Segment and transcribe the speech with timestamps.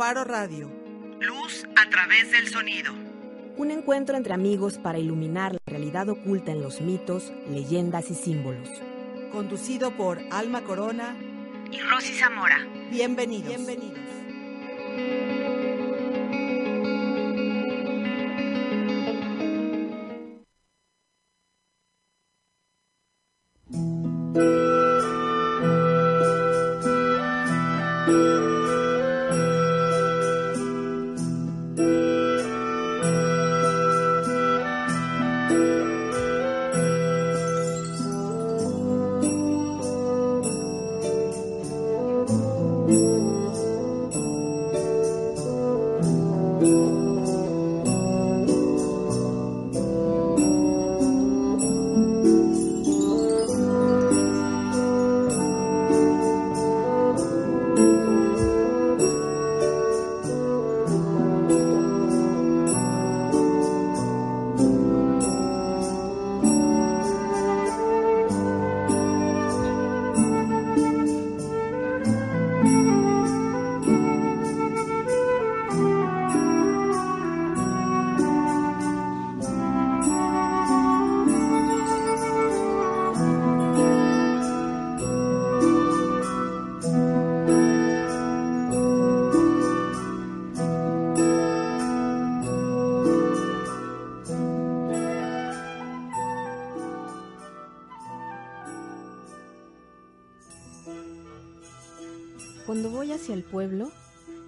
[0.00, 0.66] Faro Radio.
[1.20, 2.90] Luz a través del sonido.
[3.58, 8.70] Un encuentro entre amigos para iluminar la realidad oculta en los mitos, leyendas y símbolos.
[9.30, 11.14] Conducido por Alma Corona
[11.70, 12.66] y Rosy Zamora.
[12.90, 13.48] Bienvenidos.
[13.48, 14.00] Bienvenidos.
[103.32, 103.90] El pueblo,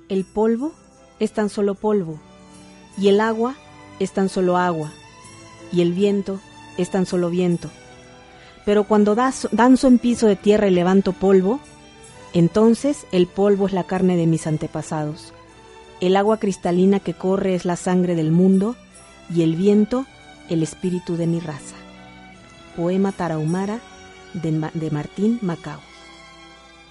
[0.09, 0.73] el polvo
[1.21, 2.19] es tan solo polvo,
[2.99, 3.55] y el agua
[3.99, 4.93] es tan solo agua,
[5.73, 6.41] y el viento
[6.77, 7.71] es tan solo viento.
[8.65, 11.61] Pero cuando danzo en piso de tierra y levanto polvo,
[12.33, 15.33] entonces el polvo es la carne de mis antepasados.
[16.01, 18.77] El agua cristalina que corre es la sangre del mundo,
[19.35, 20.07] y el viento
[20.49, 21.77] el espíritu de mi raza.
[22.77, 23.81] Poema Tarahumara
[24.35, 25.81] de, de Martín Macao.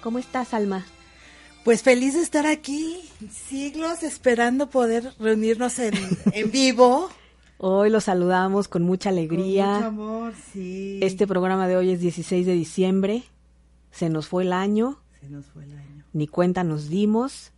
[0.02, 0.84] ¿Cómo estás, Alma?
[1.64, 2.96] Pues feliz de estar aquí,
[3.30, 5.94] siglos esperando poder reunirnos en,
[6.32, 7.08] en vivo.
[7.58, 9.80] Hoy los saludamos con mucha alegría.
[9.84, 10.98] Con mucho amor, sí.
[11.02, 13.22] Este programa de hoy es 16 de diciembre.
[13.92, 16.04] Se nos fue el año, Se nos fue el año.
[16.12, 17.52] ni cuenta nos dimos,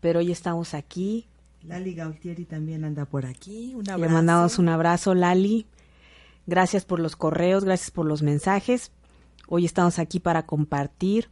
[0.00, 1.26] pero hoy estamos aquí.
[1.62, 3.74] Lali Gautieri también anda por aquí.
[3.74, 5.66] Un Le mandamos un abrazo, Lali.
[6.46, 8.90] Gracias por los correos, gracias por los mensajes.
[9.48, 11.28] Hoy estamos aquí para compartir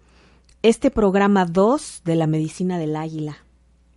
[0.63, 3.39] este programa 2 de la medicina del águila.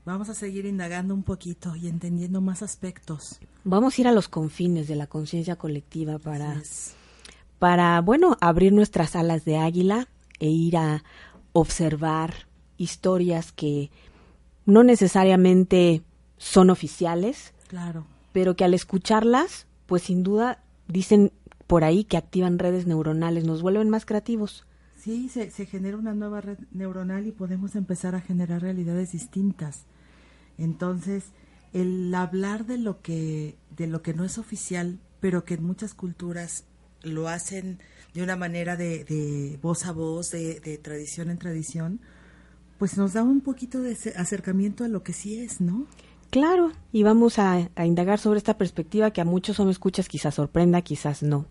[0.05, 3.39] Vamos a seguir indagando un poquito y entendiendo más aspectos.
[3.63, 6.61] Vamos a ir a los confines de la conciencia colectiva para
[7.57, 10.07] para, bueno, abrir nuestras alas de águila
[10.39, 11.03] e ir a
[11.53, 12.33] observar
[12.77, 13.89] historias que
[14.65, 16.03] no necesariamente
[16.37, 18.05] son oficiales, Claro.
[18.33, 21.31] pero que al escucharlas, pues sin duda dicen
[21.65, 24.65] por ahí que activan redes neuronales, nos vuelven más creativos.
[25.05, 29.85] Sí, se, se genera una nueva red neuronal y podemos empezar a generar realidades distintas.
[30.57, 31.25] Entonces,
[31.73, 35.93] el hablar de lo que de lo que no es oficial, pero que en muchas
[35.93, 36.63] culturas
[37.03, 37.77] lo hacen
[38.15, 41.99] de una manera de, de voz a voz, de, de tradición en tradición,
[42.79, 45.85] pues nos da un poquito de acercamiento a lo que sí es, ¿no?
[46.31, 50.33] Claro, y vamos a, a indagar sobre esta perspectiva que a muchos me escuchas quizás
[50.33, 51.45] sorprenda, quizás no.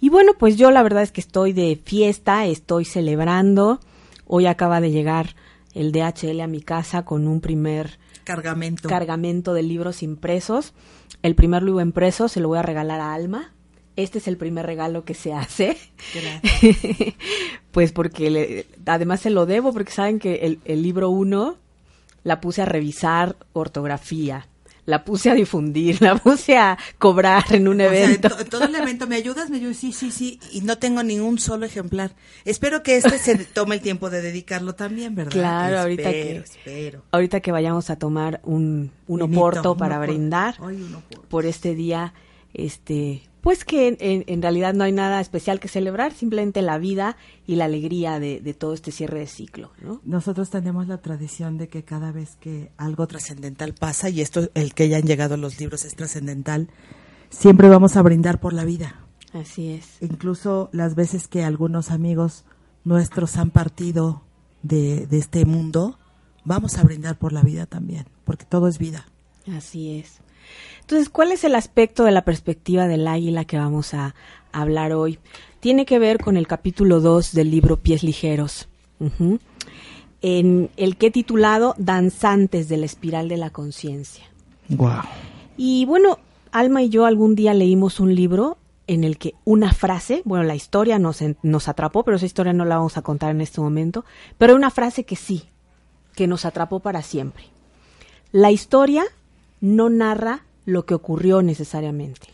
[0.00, 3.80] Y bueno, pues yo la verdad es que estoy de fiesta, estoy celebrando.
[4.26, 5.34] Hoy acaba de llegar
[5.74, 8.88] el DHL a mi casa con un primer Cargamento.
[8.88, 10.74] cargamento de libros impresos.
[11.22, 13.52] El primer libro impreso se lo voy a regalar a Alma.
[13.96, 15.78] Este es el primer regalo que se hace.
[16.14, 17.14] Gracias.
[17.72, 21.56] pues porque le- además se lo debo porque saben que el, el libro 1
[22.24, 24.48] la puse a revisar ortografía,
[24.86, 28.28] la puse a difundir, la puse a cobrar en un O sea, evento.
[28.28, 29.50] en to- todo el evento, ¿me ayudas?
[29.50, 32.12] Me ayudas, sí, sí, sí, y no tengo ningún solo ejemplar.
[32.44, 35.32] Espero que este se tome el tiempo de dedicarlo también, ¿verdad?
[35.32, 37.02] Claro, ahorita Espero, que- Espero.
[37.12, 42.14] Ahorita que vayamos a tomar un, un oporto para brindar un por este día,
[42.54, 47.16] este, pues que en, realidad no hay nada especial que celebrar, simplemente la vida
[47.46, 50.00] y la alegría de, de todo este cierre de ciclo, ¿no?
[50.04, 54.74] Nosotros tenemos la tradición de que cada vez que algo trascendental pasa, y esto, el
[54.74, 56.70] que ya han llegado los libros es trascendental,
[57.30, 59.06] siempre vamos a brindar por la vida.
[59.32, 59.98] Así es.
[60.00, 62.46] Incluso las veces que algunos amigos
[62.82, 64.22] nuestros han partido
[64.64, 66.00] de, de este mundo,
[66.44, 69.06] vamos a brindar por la vida también, porque todo es vida.
[69.46, 70.18] Así es.
[70.80, 74.14] Entonces, ¿cuál es el aspecto de la perspectiva del águila que vamos a
[74.52, 75.18] hablar hoy?
[75.60, 78.68] Tiene que ver con el capítulo 2 del libro Pies Ligeros,
[80.22, 84.24] en el que he titulado Danzantes de la espiral de la conciencia.
[84.68, 85.02] Wow.
[85.56, 86.18] Y bueno,
[86.52, 90.54] Alma y yo algún día leímos un libro en el que una frase, bueno, la
[90.54, 94.04] historia nos, nos atrapó, pero esa historia no la vamos a contar en este momento,
[94.38, 95.44] pero una frase que sí,
[96.14, 97.44] que nos atrapó para siempre.
[98.32, 99.04] La historia
[99.60, 102.28] no narra lo que ocurrió necesariamente,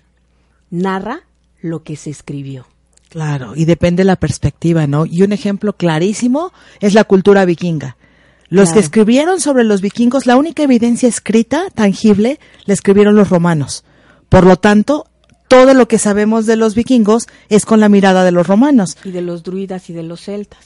[0.70, 1.20] narra
[1.60, 2.66] lo que se escribió.
[3.08, 5.04] Claro, y depende de la perspectiva, ¿no?
[5.04, 7.96] Y un ejemplo clarísimo es la cultura vikinga.
[8.48, 8.74] Los Claro.
[8.74, 13.84] que escribieron sobre los vikingos, la única evidencia escrita, tangible, la escribieron los romanos.
[14.28, 15.06] Por lo tanto,
[15.48, 19.10] todo lo que sabemos de los vikingos es con la mirada de los romanos, Y
[19.10, 20.64] de los druidas y de los celtas.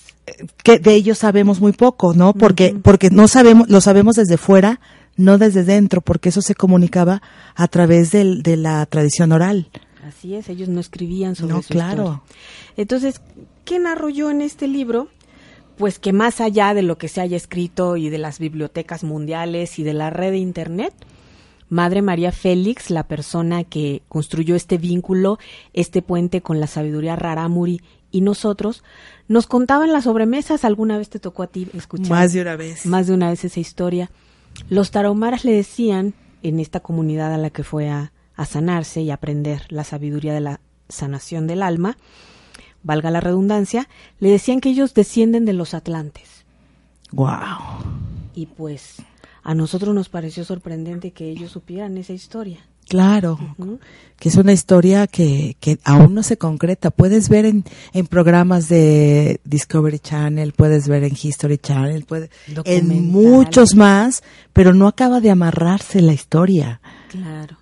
[0.64, 2.32] que de ellos sabemos muy poco, ¿no?
[2.32, 4.80] Porque, porque no sabemos, lo sabemos desde fuera,
[5.16, 7.22] no desde dentro, porque eso se comunicaba
[7.54, 9.68] a través del- de la tradición oral.
[10.06, 12.02] Así es, ellos no escribían sobre No, su claro.
[12.02, 12.22] historia.
[12.76, 13.20] Entonces,
[13.64, 15.08] ¿qué narro yo en este libro?
[15.78, 19.78] Pues que más allá de lo que se haya escrito y de las bibliotecas mundiales
[19.78, 20.94] y de la red de Internet,
[21.68, 25.38] Madre María Félix, la persona que construyó este vínculo,
[25.72, 27.80] este puente con la sabiduría rarámuri
[28.12, 28.84] y nosotros,
[29.26, 32.54] nos contaba en las sobremesas, alguna vez te tocó a ti escuchar Más de una
[32.54, 32.86] vez.
[32.86, 34.10] más de una vez esa historia.
[34.68, 39.10] Los tarahumaras le decían, en esta comunidad a la que fue a, a sanarse y
[39.10, 41.96] aprender la sabiduría de la sanación del alma,
[42.82, 43.88] valga la redundancia,
[44.20, 46.44] le decían que ellos descienden de los atlantes.
[47.12, 47.30] Wow.
[48.34, 48.96] Y pues
[49.42, 52.66] a nosotros nos pareció sorprendente que ellos supieran esa historia.
[52.88, 53.38] Claro,
[54.18, 56.90] que es una historia que, que aún no se concreta.
[56.90, 62.30] Puedes ver en, en programas de Discovery Channel, puedes ver en History Channel, puede,
[62.64, 64.22] en muchos más,
[64.52, 66.80] pero no acaba de amarrarse la historia.
[67.08, 67.56] Claro.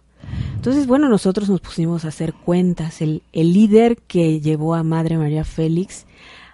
[0.56, 3.00] Entonces, bueno, nosotros nos pusimos a hacer cuentas.
[3.00, 6.06] El, el líder que llevó a Madre María Félix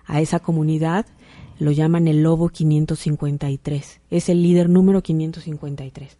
[0.07, 1.07] a esa comunidad
[1.59, 4.01] lo llaman el Lobo 553.
[4.11, 6.20] Es el líder número 553.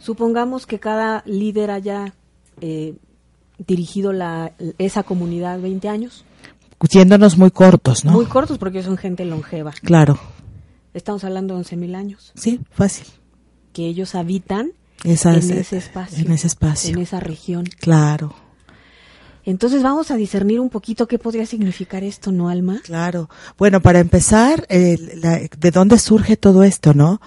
[0.00, 2.12] Supongamos que cada líder haya
[2.60, 2.94] eh,
[3.58, 6.24] dirigido la, esa comunidad 20 años.
[6.90, 8.12] Yéndonos muy cortos, ¿no?
[8.12, 9.72] Muy cortos porque son gente longeva.
[9.82, 10.18] Claro,
[10.92, 12.32] Estamos hablando de 11.000 años.
[12.34, 13.06] sí, fácil.
[13.72, 14.72] Que ellos habitan
[15.04, 16.24] Esas- en ese espacio.
[16.26, 16.90] En ese espacio.
[16.94, 17.64] En esa región.
[17.78, 18.34] Claro,
[19.44, 22.80] Entonces vamos a discernir un poquito qué podría significar esto, ¿no, Alma?
[22.84, 23.30] claro.
[23.56, 27.20] Bueno, para empezar, eh, la- ¿de dónde surge todo esto, no?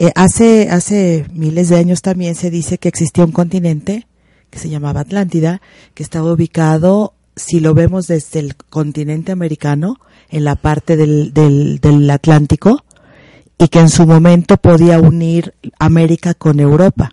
[0.00, 4.06] Eh, hace, hace miles de años también se dice que existía un continente
[4.48, 5.60] que se llamaba Atlántida,
[5.94, 9.98] que estaba ubicado, si lo vemos desde el continente americano,
[10.30, 12.84] en la parte del, del, del Atlántico,
[13.58, 17.10] y que en su momento podía unir América con Europa.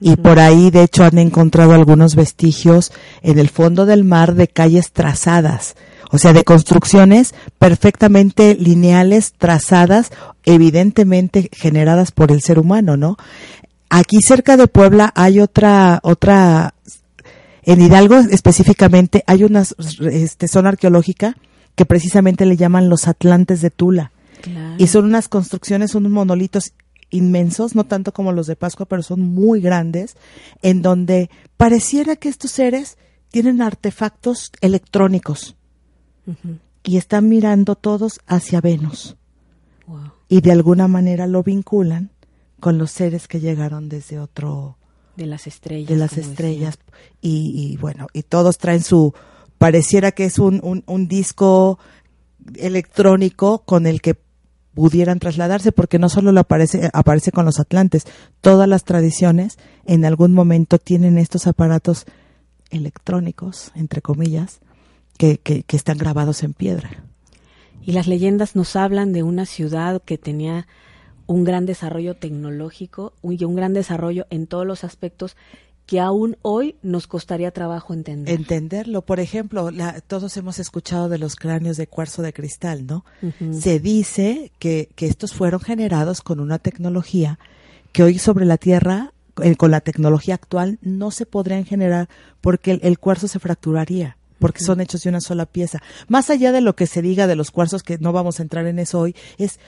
[0.00, 2.92] Y por ahí, de hecho, han encontrado algunos vestigios
[3.22, 5.74] en el fondo del mar de calles trazadas,
[6.10, 10.10] o sea, de construcciones perfectamente lineales, trazadas,
[10.44, 13.16] evidentemente generadas por el ser humano, ¿no?
[13.88, 16.74] Aquí cerca de Puebla hay otra, otra,
[17.62, 19.64] en Hidalgo específicamente hay una
[20.10, 21.36] este, zona arqueológica
[21.74, 24.12] que precisamente le llaman los Atlantes de Tula.
[24.40, 24.76] Claro.
[24.78, 26.72] Y son unas construcciones, unos monolitos
[27.10, 30.16] inmensos, no tanto como los de Pascua, pero son muy grandes,
[30.62, 32.96] en donde pareciera que estos seres
[33.30, 35.56] tienen artefactos electrónicos
[36.82, 39.16] Y están mirando todos hacia Venus
[39.86, 40.12] Wow.
[40.28, 42.10] y de alguna manera lo vinculan
[42.60, 44.76] con los seres que llegaron desde otro
[45.16, 45.88] De las estrellas.
[45.88, 46.78] de las estrellas
[47.20, 49.12] y, y bueno y todos traen su
[49.58, 51.78] pareciera que es un, un, un disco
[52.54, 54.16] electrónico con el que
[54.74, 58.04] pudieran trasladarse porque no solo lo aparece aparece con los atlantes
[58.40, 62.04] todas las tradiciones en algún momento tienen estos aparatos
[62.70, 64.60] electrónicos entre comillas
[65.20, 67.04] que, que, que están grabados en piedra.
[67.82, 70.66] Y las leyendas nos hablan de una ciudad que tenía
[71.26, 75.36] un gran desarrollo tecnológico y un gran desarrollo en todos los aspectos
[75.84, 78.34] que aún hoy nos costaría trabajo entender.
[78.34, 79.02] Entenderlo.
[79.02, 83.04] Por ejemplo, la, todos hemos escuchado de los cráneos de cuarzo de cristal, ¿no?
[83.52, 87.38] Se dice que, que estos fueron generados con una tecnología
[87.92, 89.12] que hoy sobre la Tierra,
[89.42, 92.08] eh, con la tecnología actual, no se podrían generar
[92.40, 95.80] porque el, cuarzo se fracturaría porque son hechos de una sola pieza.
[96.08, 98.66] Más allá de lo que se diga de los cuarzos, que no vamos a entrar
[98.66, 99.60] en eso hoy, es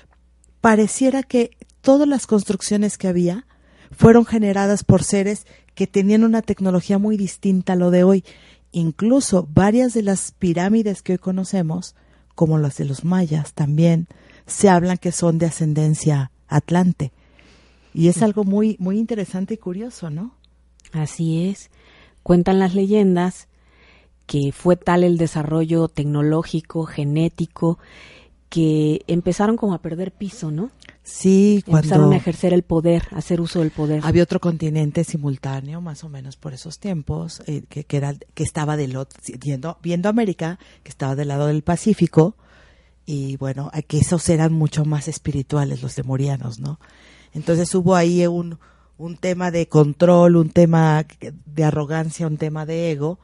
[0.61, 3.47] pareciera que todas las construcciones que había
[3.93, 8.25] fueron generadas por seres que tenían una tecnología muy distinta a lo de hoy.
[8.73, 11.95] Incluso varias de las pirámides que hoy conocemos,
[12.35, 14.09] como las de los mayas también,
[14.47, 17.13] se hablan que son de ascendencia atlante.
[17.93, 20.35] Y es algo muy, muy interesante y curioso, ¿no?
[20.93, 21.71] Así es.
[22.23, 23.49] Cuentan las leyendas
[24.27, 27.79] que fue tal el desarrollo tecnológico, genético,
[28.49, 30.71] que empezaron como a perder piso, ¿no?
[31.03, 34.03] Sí, cuando empezaron a ejercer el poder, a hacer uso del poder.
[34.05, 38.77] Había otro continente simultáneo, más o menos por esos tiempos, eh, que, era que estaba
[38.77, 38.97] del
[39.41, 42.37] viendo, viendo América, que estaba del lado del Pacífico,
[43.07, 46.79] y bueno, que esos eran mucho más espirituales los demorianos, ¿no?
[47.33, 48.59] Entonces hubo ahí un,
[48.99, 51.07] un tema de control, un tema
[51.47, 53.19] de arrogancia, un tema de ego,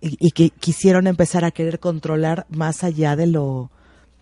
[0.00, 3.70] y, y que quisieron empezar a querer controlar más allá de lo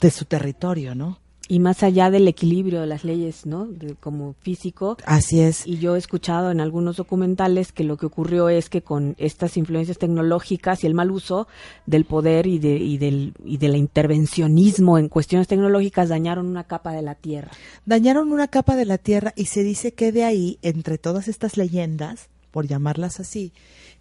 [0.01, 1.19] de su territorio, ¿no?
[1.49, 3.69] y más allá del equilibrio de las leyes, ¿no?
[4.01, 4.99] como físico.
[5.07, 5.67] Así es.
[5.67, 9.57] Y yo he escuchado en algunos documentales que lo que ocurrió es que con estas
[9.57, 11.49] influencias tecnológicas y el mal uso
[11.87, 16.93] del poder y, de, y, del, y del intervencionismo en cuestiones tecnológicas dañaron una capa
[16.93, 17.51] de la Tierra.
[17.87, 21.57] Dañaron una capa de la Tierra y se dice que de ahí, entre todas estas
[21.57, 23.53] leyendas, por llamarlas así,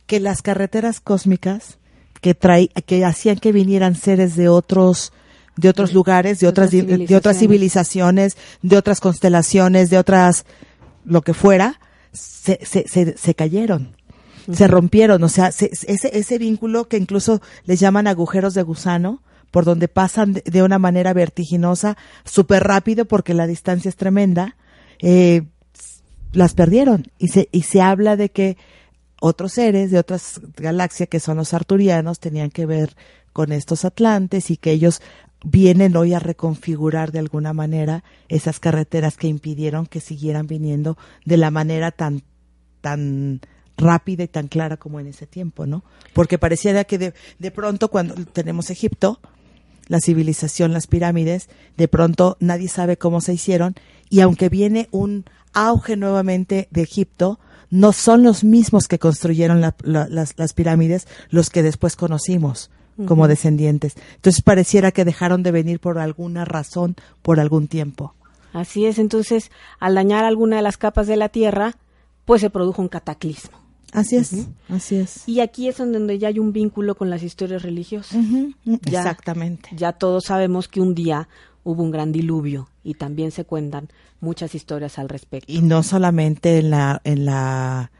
[0.07, 1.77] que las carreteras cósmicas
[2.21, 5.13] que, traí, que hacían que vinieran seres de otros
[5.55, 10.45] de otros lugares, de otras, de otras civilizaciones, de otras constelaciones, de otras,
[11.03, 11.79] lo que fuera,
[12.13, 13.95] se, se, se, cayeron,
[14.53, 19.65] se rompieron, o sea, ese, ese vínculo que incluso les llaman agujeros de gusano, por
[19.65, 24.55] donde pasan de, una manera vertiginosa, súper rápido porque la distancia es tremenda,
[24.99, 25.43] eh,
[26.33, 27.11] las perdieron.
[27.17, 28.57] Y se, y se habla de que
[29.19, 32.95] otros seres de otras galaxias que son los arturianos tenían que ver
[33.33, 35.01] con estos atlantes y que ellos
[35.43, 41.37] vienen hoy a reconfigurar de alguna manera esas carreteras que impidieron que siguieran viniendo de
[41.37, 42.23] la manera tan
[42.81, 43.41] tan
[43.77, 45.83] rápida y tan clara como en ese tiempo, ¿no?
[46.13, 49.19] Porque pareciera que de, de pronto cuando tenemos Egipto,
[49.87, 53.75] la civilización, las pirámides, de pronto nadie sabe cómo se hicieron
[54.09, 59.75] y aunque viene un auge nuevamente de Egipto, no son los mismos que construyeron las,
[60.37, 62.69] las pirámides los que después conocimos
[63.05, 63.95] como descendientes.
[64.15, 68.15] Entonces pareciera que dejaron de venir por alguna razón, por algún tiempo.
[68.53, 71.75] Así es, entonces al dañar alguna de las capas de la Tierra,
[72.25, 73.57] pues se produjo un cataclismo.
[73.93, 75.27] Así es, así es.
[75.27, 78.19] Y aquí es donde ya hay un vínculo con las historias religiosas.
[78.85, 79.69] Exactamente.
[79.75, 81.29] Ya todos sabemos que un día
[81.67, 83.89] hubo un gran diluvio y también se cuentan
[84.21, 85.51] muchas historias al respecto.
[85.51, 87.91] Y no solamente en la en la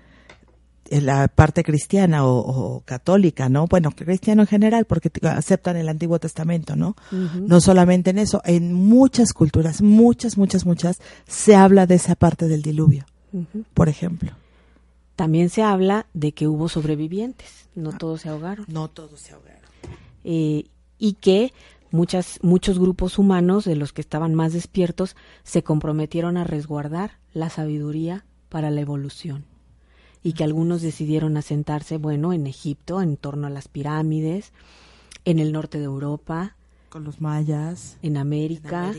[0.89, 3.67] la parte cristiana o, católica, ¿no?
[3.67, 6.95] Bueno, cristiano en general, porque aceptan el Antiguo Testamento, ¿no?
[7.11, 12.47] No solamente en eso, en muchas culturas, muchas, muchas, muchas, se habla de esa parte
[12.47, 13.05] del diluvio,
[13.73, 14.31] por ejemplo.
[15.17, 18.65] También se habla de que hubo sobrevivientes, no ah, todos se ahogaron.
[18.69, 19.69] No todos se ahogaron.
[20.23, 20.67] Eh,
[20.99, 21.51] y que
[21.97, 27.49] muchas, muchos grupos humanos, de los que estaban más despiertos, se comprometieron a resguardar la
[27.49, 29.45] sabiduría para la evolución
[30.21, 34.53] y que algunos decidieron asentarse, bueno, en Egipto, en torno a las pirámides,
[35.25, 36.55] en el norte de Europa.
[36.89, 37.97] Con los mayas.
[38.01, 38.93] En América.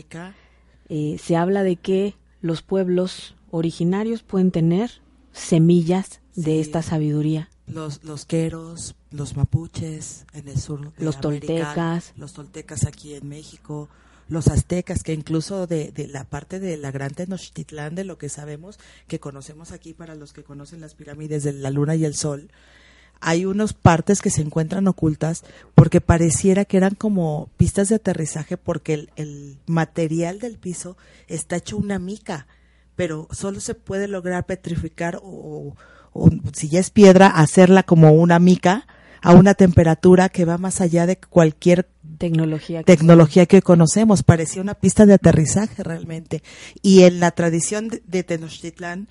[0.89, 5.01] Eh, se habla de que los pueblos originarios pueden tener
[5.31, 7.49] semillas de esta sabiduría.
[7.67, 10.91] Los, los queros, los mapuches en el sur.
[10.97, 12.13] los toltecas.
[12.17, 13.89] Los toltecas aquí en México
[14.29, 18.29] los aztecas, que incluso de, de, la parte de la gran Tenochtitlán, de lo que
[18.29, 22.15] sabemos, que conocemos aquí para los que conocen las pirámides de la luna y el
[22.15, 22.51] sol,
[23.21, 25.43] hay unas partes que se encuentran ocultas
[25.75, 30.95] porque pareciera que eran como pistas de aterrizaje porque el, el material del piso
[31.27, 32.47] está hecho una mica,
[32.95, 35.75] pero solo se puede lograr petrificar o,
[36.13, 38.87] o si ya es piedra, hacerla como una mica
[39.21, 44.23] a una temperatura que va más allá de cualquier tecnología que, tecnología que conocemos.
[44.23, 46.43] Parecía una pista de aterrizaje realmente.
[46.81, 49.07] Y en la tradición de, Tenochtitlán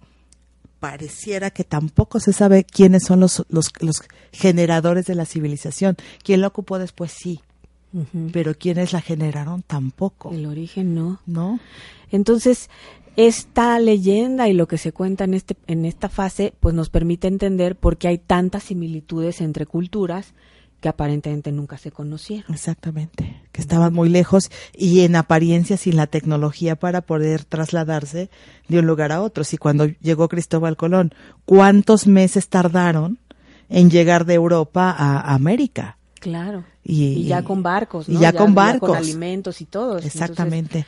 [0.81, 5.97] pareciera que tampoco se sabe quiénes son los, los, los generadores de la civilización.
[6.23, 7.13] ¿Quién la ocupó después?
[7.13, 7.41] Sí.
[8.33, 10.31] Pero quiénes la generaron tampoco.
[10.31, 11.21] El origen no.
[11.27, 11.59] No.
[12.11, 12.69] Entonces,
[13.19, 17.27] esta leyenda y lo que se cuenta en este en esta fase pues nos permite
[17.27, 20.35] entender por qué hay tantas similitudes entre culturas
[20.81, 22.55] que aparentemente nunca se conocieron.
[22.55, 28.31] Exactamente, que estaban muy lejos y en apariencia sin la tecnología para poder trasladarse
[28.69, 29.43] de un lugar a otro.
[29.51, 31.13] Y cuando llegó Cristóbal Colón,
[31.45, 33.19] ¿cuántos meses tardaron
[33.69, 35.99] en llegar de Europa a América?
[36.21, 36.63] Claro.
[36.85, 38.17] Y, ya con barcos, ¿no?
[38.17, 38.91] Y ya, con barcos.
[38.91, 39.99] con alimentos y todo.
[39.99, 40.87] Exactamente.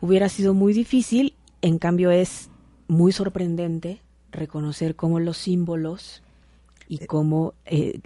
[0.00, 2.50] Hubiera sido muy difícil, en cambio es
[2.86, 4.00] muy sorprendente
[4.30, 6.22] reconocer cómo los símbolos
[6.88, 8.00] y cómo eh,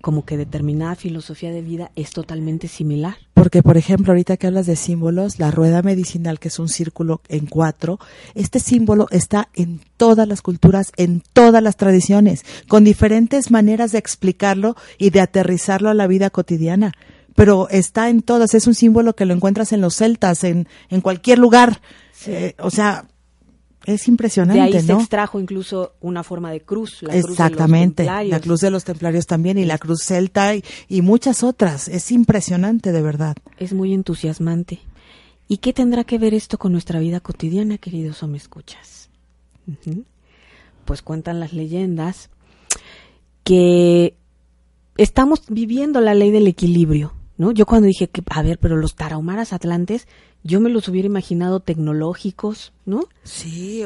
[0.00, 3.16] como que determinada filosofía de vida es totalmente similar.
[3.34, 7.20] Porque, por ejemplo, ahorita que hablas de símbolos, la rueda medicinal, que es un círculo
[7.28, 7.98] en cuatro,
[8.34, 13.98] este símbolo está en todas las culturas, en todas las tradiciones, con diferentes maneras de
[13.98, 16.92] explicarlo y de aterrizarlo a la vida cotidiana.
[17.36, 21.00] Pero está en todas, es un símbolo que lo encuentras en los celtas, en, en
[21.00, 21.80] cualquier lugar.
[22.26, 23.06] Eh, o sea,
[23.86, 27.02] es impresionante, de ahí se extrajo incluso una forma de cruz.
[27.02, 31.86] La Exactamente, la cruz de los templarios también y la cruz celta y, muchas otras.
[31.86, 33.36] Es impresionante, de verdad.
[33.58, 34.80] Es muy entusiasmante.
[35.46, 39.08] ¿Y qué tendrá que ver esto con nuestra vida cotidiana, queridos o me escuchas?
[40.84, 42.30] Pues cuentan las leyendas
[43.44, 44.16] que
[44.96, 47.52] estamos viviendo la ley del equilibrio, ¿no?
[47.52, 50.06] Yo cuando dije que, a ver, pero los tarahumaras atlantes
[50.42, 53.08] yo me los hubiera imaginado tecnológicos, ¿no?
[53.24, 53.84] Sí,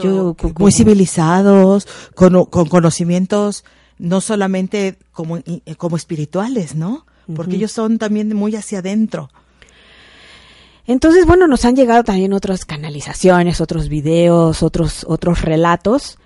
[0.59, 3.64] muy civilizados, con, conocimientos
[3.99, 5.38] no solamente como,
[5.76, 7.07] como espirituales, ¿no?
[7.35, 9.30] Porque ellos son también muy hacia adentro.
[10.87, 16.19] Entonces, bueno, nos han llegado también otras canalizaciones, otros videos, otros, otros relatos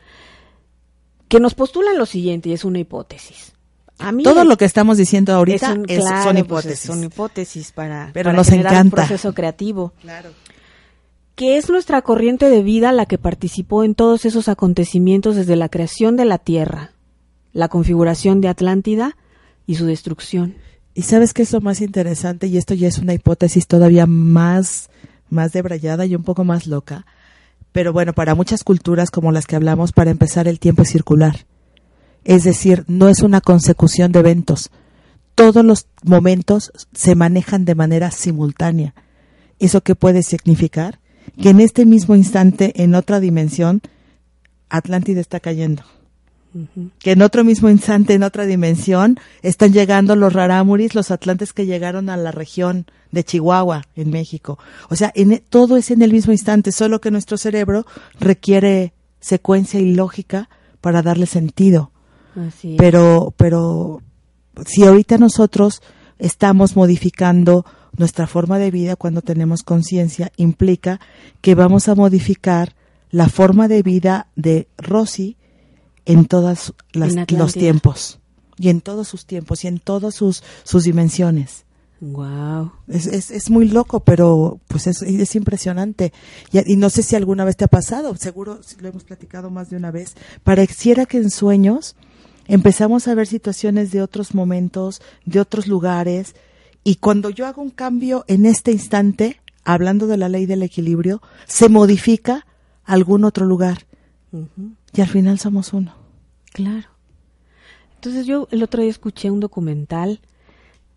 [1.28, 3.53] que nos postulan lo siguiente, y es una hipótesis.
[3.96, 6.80] Todo lo que estamos diciendo ahorita son pues, hipótesis.
[6.80, 8.82] son hipótesis para, Pero nos encanta.
[8.82, 9.92] un proceso creativo.
[10.00, 10.30] Claro.
[11.36, 15.68] Que es nuestra corriente de vida la que participó en todos esos acontecimientos desde la
[15.68, 16.92] creación de la Tierra,
[17.52, 19.16] la configuración de Atlántida
[19.66, 20.56] y su destrucción.
[20.94, 24.90] Y sabes qué es lo más interesante, y esto ya es una hipótesis todavía más,
[25.28, 27.04] más debrayada y un poco más loca.
[27.72, 31.46] Pero bueno, para muchas culturas como las que hablamos, para empezar el tiempo es circular
[32.24, 34.70] es decir, no es una consecución de eventos.
[35.34, 38.94] Todos los momentos se manejan de manera simultánea.
[39.58, 41.00] ¿Eso qué puede significar?
[41.40, 43.82] Que en este mismo instante, en otra dimensión,
[44.68, 45.84] Atlántida está cayendo.
[47.00, 51.66] Que en otro mismo instante, en otra dimensión, están llegando los rarámuris, los atlantes que
[51.66, 54.58] llegaron a la región de Chihuahua, en México.
[54.88, 57.86] O sea, en, e, todo es en el mismo instante, solo que nuestro cerebro
[58.20, 60.48] requiere secuencia y lógica
[60.80, 61.90] para darle sentido.
[62.76, 64.02] Pero, pero
[64.66, 65.82] si ahorita nosotros
[66.18, 67.64] estamos modificando
[67.96, 71.00] nuestra forma de vida cuando tenemos conciencia, implica
[71.40, 72.74] que vamos a modificar
[73.10, 75.36] la forma de vida de Rosy
[76.04, 78.18] en todos los tiempos
[78.58, 81.64] y en todos sus tiempos y en todas sus, sus dimensiones.
[82.00, 82.72] Wow.
[82.88, 86.12] Es, es, es, muy loco, pero pues es, es impresionante.
[86.52, 89.70] Y, y, no sé si alguna vez te ha pasado, seguro lo hemos platicado más
[89.70, 90.14] de una vez.
[90.42, 91.96] Pareciera que en sueños
[92.46, 96.34] empezamos a ver situaciones de otros momentos, de otros lugares,
[96.84, 101.22] y cuando yo hago un cambio en este instante, hablando de la ley del equilibrio,
[101.46, 102.46] se modifica
[102.84, 103.86] algún otro lugar.
[104.92, 105.94] Y al final somos uno.
[106.52, 106.88] Claro.
[107.94, 110.20] Entonces yo el otro día escuché un documental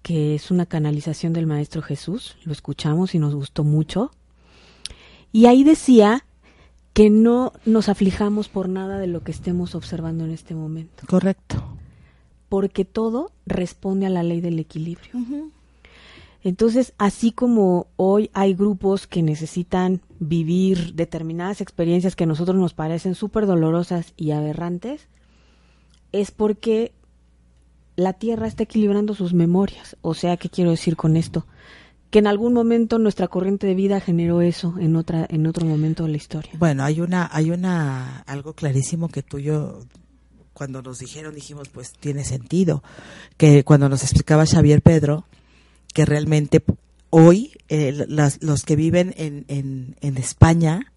[0.01, 4.11] que es una canalización del Maestro Jesús, lo escuchamos y nos gustó mucho.
[5.31, 6.25] Y ahí decía
[6.97, 11.03] que no nos aflijamos por nada de lo que estemos observando en este momento.
[11.07, 11.63] Correcto.
[12.49, 15.11] Porque todo responde a la ley del equilibrio.
[16.43, 22.73] Entonces, así como hoy hay grupos que necesitan vivir determinadas experiencias que a nosotros nos
[22.73, 25.07] parecen súper dolorosas y aberrantes,
[26.11, 26.93] es porque
[27.95, 29.97] la Tierra está equilibrando sus memorias.
[30.01, 31.45] O sea, ¿qué quiero decir con esto?
[32.09, 36.03] Que en algún momento nuestra corriente de vida generó eso en otra en otro momento
[36.03, 36.51] de la historia.
[36.57, 39.81] Bueno, hay una hay una algo clarísimo que tú y yo
[40.53, 42.83] cuando nos dijeron dijimos pues tiene sentido
[43.35, 45.25] que cuando nos explicaba Xavier Pedro
[45.93, 46.63] que realmente
[47.09, 50.93] hoy eh, las, los que viven en, en, en España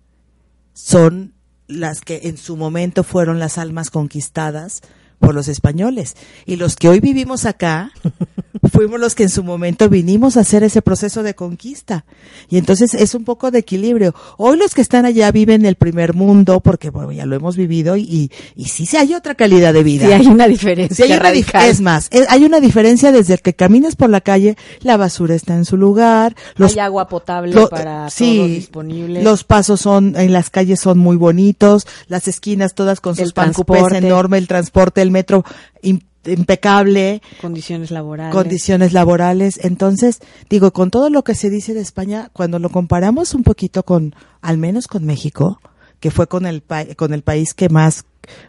[0.73, 1.35] son
[1.66, 4.81] las que en su momento fueron las almas conquistadas
[5.18, 7.92] por los españoles y los que hoy vivimos acá
[8.73, 12.05] fuimos los que en su momento vinimos a hacer ese proceso de conquista.
[12.49, 14.14] Y entonces es un poco de equilibrio.
[14.37, 17.96] Hoy los que están allá viven el primer mundo, porque bueno, ya lo hemos vivido
[17.96, 20.07] y, y, sí, sí hay otra calidad de vida.
[20.07, 20.96] Sí hay una diferencia.
[21.07, 24.11] Sí hay una dif- es más, es- hay una diferencia desde el que caminas por
[24.11, 28.37] la calle, la basura está en su lugar, los Hay agua potable lo- para sí,
[28.37, 29.23] todos disponible.
[29.23, 33.81] Los pasos son, en las calles son muy bonitos, las esquinas todas con sus pancupés
[34.07, 35.44] enorme, el transporte, el metro
[36.27, 38.35] impecable, condiciones laborales.
[38.35, 39.59] condiciones laborales.
[39.63, 43.83] Entonces, digo, con todo lo que se dice de España, cuando lo comparamos un poquito
[43.85, 45.61] con, al menos con México,
[46.01, 48.05] que fue con el, pa- con el país que más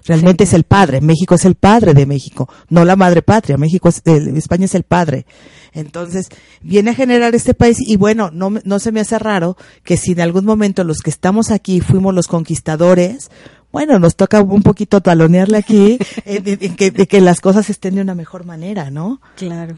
[0.06, 1.02] realmente es el padre.
[1.02, 3.58] México es el padre de México, no la madre patria.
[3.58, 5.26] México es, el- España es el padre.
[5.74, 6.28] Entonces,
[6.62, 10.12] viene a generar este país y bueno, no, no se me hace raro que si
[10.12, 13.32] en algún momento los que estamos aquí fuimos los conquistadores,
[13.72, 17.96] bueno, nos toca un poquito talonearle aquí en- en que, de que las cosas estén
[17.96, 19.22] de una mejor manera, ¿no?
[19.36, 19.78] Claro.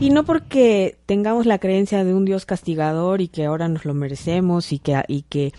[0.00, 3.94] Y no porque tengamos la creencia de un Dios castigador y que ahora nos lo
[3.94, 5.52] merecemos y que y que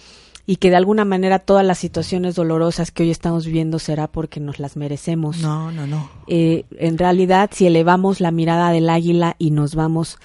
[0.47, 4.39] y que de alguna manera todas las situaciones dolorosas que hoy estamos viviendo será porque
[4.39, 5.39] nos las merecemos.
[5.41, 6.09] No, no, no.
[6.27, 10.17] Eh, en realidad, si elevamos la mirada del águila y nos vamos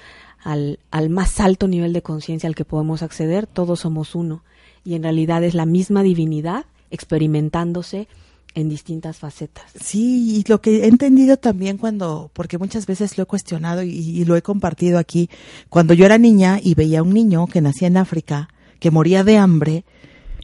[0.42, 4.42] al, al más alto nivel de conciencia al que podemos acceder, todos somos uno.
[4.84, 8.08] Y en realidad es la misma divinidad experimentándose
[8.56, 9.70] en distintas facetas.
[9.78, 14.24] Sí, y lo que he entendido también cuando, porque muchas veces lo he cuestionado y,
[14.24, 15.28] lo he compartido aquí,
[15.68, 18.48] cuando yo era niña y veía a un niño que nacía en África,
[18.80, 19.84] que moría de hambre,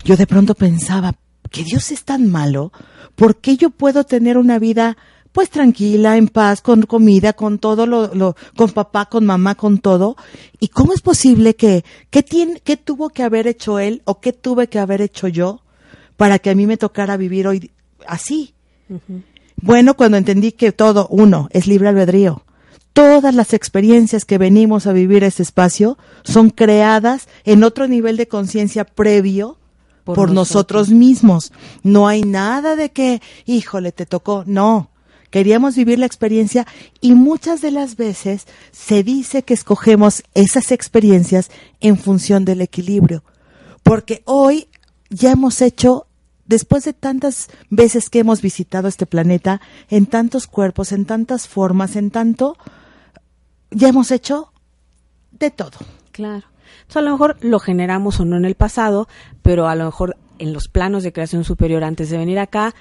[0.04, 1.14] yo de pronto pensaba,
[1.50, 2.70] que Dios es tan malo,
[3.16, 4.98] ¿por qué yo puedo tener una vida
[5.32, 9.78] pues tranquila, en paz, con comida, con todo lo, lo con papá, con mamá, con
[9.78, 10.16] todo?
[10.60, 14.34] ¿Y cómo es posible que, qué tiene, qué tuvo que haber hecho él o qué
[14.34, 15.62] tuve que haber hecho yo
[16.22, 17.72] para que a mí me tocara vivir hoy
[18.06, 18.54] así?
[19.56, 22.44] Bueno, cuando entendí que todo, uno, es libre albedrío.
[22.92, 28.28] Todas las experiencias que venimos a vivir ese espacio son creadas en otro nivel de
[28.28, 29.58] conciencia previo
[30.04, 30.82] por, Por nosotros.
[30.82, 30.96] nosotros.
[30.96, 31.52] mismos.
[31.82, 34.44] No hay nada de que, híjole, te tocó.
[34.46, 34.90] No.
[35.28, 36.68] Queríamos vivir la experiencia
[37.00, 43.24] y muchas de las veces se dice que escogemos esas experiencias en función del equilibrio.
[43.82, 44.68] Porque hoy
[45.10, 46.06] ya hemos hecho
[46.46, 51.96] después de tantas veces que hemos visitado este planeta, en tantos cuerpos, en tantas formas,
[51.96, 52.56] en tanto,
[53.70, 54.52] ya hemos hecho
[55.32, 55.78] de todo.
[56.12, 56.46] Claro.
[56.80, 59.08] Entonces, a lo mejor lo generamos o no en el pasado,
[59.42, 62.74] pero a lo mejor en los planos de creación superior antes de venir acá,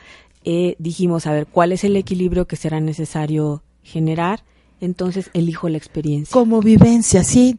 [0.44, 4.44] eh, dijimos, a ver, ¿cuál es el equilibrio que será necesario generar?
[4.82, 6.34] Entonces elijo la experiencia.
[6.34, 7.58] Como vivencia, sí.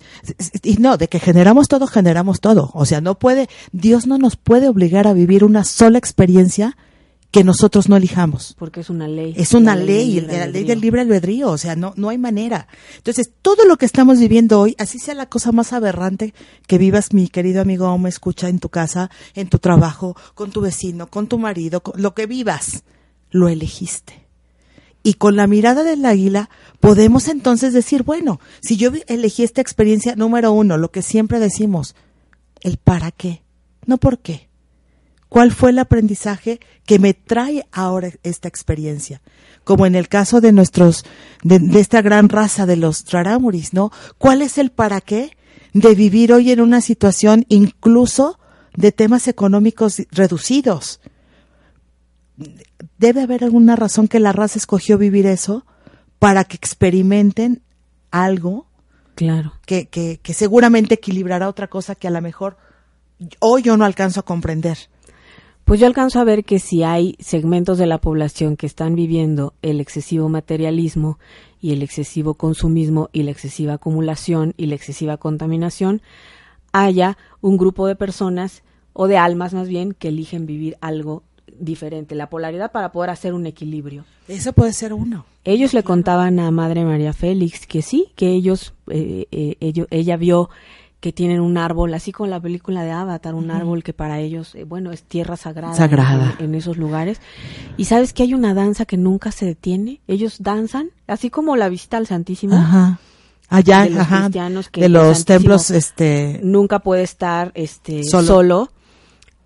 [0.63, 2.71] Y no, de que generamos todo, generamos todo.
[2.75, 6.77] O sea, no puede, Dios no nos puede obligar a vivir una sola experiencia
[7.31, 8.55] que nosotros no elijamos.
[8.59, 9.35] Porque es una ley.
[9.37, 12.69] Es una La ley, la ley del libre albedrío, o sea, no, no hay manera.
[12.97, 16.35] Entonces, todo lo que estamos viviendo hoy, así sea la cosa más aberrante
[16.67, 20.51] que vivas, mi querido amigo, o me escucha en tu casa, en tu trabajo, con
[20.51, 22.83] tu vecino, con tu marido, con lo que vivas,
[23.31, 24.22] lo elegiste.
[25.03, 26.49] Y con la mirada del águila
[26.81, 31.95] podemos entonces decir, bueno, si yo elegí esta experiencia número uno, lo que siempre decimos,
[32.61, 33.43] el para qué,
[33.87, 34.49] no por qué.
[35.33, 39.23] ¿Cuál fue el aprendizaje que me trae ahora esta experiencia?
[39.65, 41.07] Como en el caso de nuestros,
[41.43, 43.91] de, esta gran raza de los Traramuris, ¿no?
[44.19, 45.35] ¿Cuál es el para qué
[45.73, 48.39] de vivir hoy en una situación incluso
[48.77, 51.01] de temas económicos reducidos?
[53.03, 55.67] Debe haber alguna razón que la raza escogió vivir eso
[56.21, 57.61] para que experimenten
[58.13, 58.69] algo
[59.17, 59.55] Claro.
[59.67, 62.59] que, que, que seguramente equilibrará otra cosa que a lo mejor
[63.41, 64.79] hoy yo no alcanzo a comprender.
[65.65, 69.55] Pues yo alcanzo a ver que si hay segmentos de la población que están viviendo
[69.63, 71.19] el excesivo materialismo
[71.61, 76.03] y el excesivo consumismo y la excesiva acumulación y la excesiva contaminación,
[76.71, 78.63] haya un grupo de personas
[78.93, 81.25] o de almas más bien que eligen vivir algo
[81.59, 84.05] diferente, la polaridad para poder hacer un equilibrio.
[84.29, 85.25] Eso puede ser uno.
[85.45, 90.17] Ellos le contaban a Madre María Félix que sí, que ellos, eh, eh, ello- ella
[90.17, 90.51] vio
[91.01, 94.55] que tienen un árbol, así como la película de Avatar, un árbol que para ellos,
[94.55, 96.37] eh, bueno, es tierra sagrada, Sagrada.
[96.39, 97.21] En, en esos lugares.
[97.77, 100.01] Y sabes que hay una danza que nunca se detiene.
[100.07, 102.55] Ellos danzan, así como la visita al Santísimo.
[102.55, 103.01] Ajá.
[103.49, 104.21] Allá, de los ajá.
[104.21, 106.41] cristianos que de los templos, este.
[106.45, 108.27] Nunca puede estar este, Solo.
[108.27, 108.71] solo.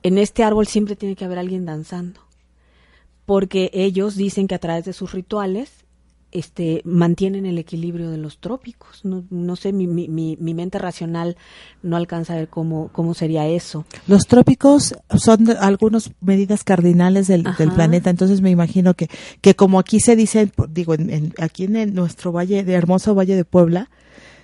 [0.03, 2.21] En este árbol siempre tiene que haber alguien danzando.
[3.25, 5.87] Porque ellos dicen que a través de sus rituales
[6.33, 9.05] este, mantienen el equilibrio de los trópicos.
[9.05, 11.37] No, no sé, mi, mi, mi, mente racional
[11.83, 13.85] no alcanza a ver cómo, cómo sería eso.
[14.07, 19.09] Los trópicos son algunas medidas cardinales del, del, planeta, entonces me imagino que,
[19.41, 23.45] que como aquí se dice, digo, en, aquí en nuestro valle, de hermoso valle de
[23.45, 23.89] Puebla,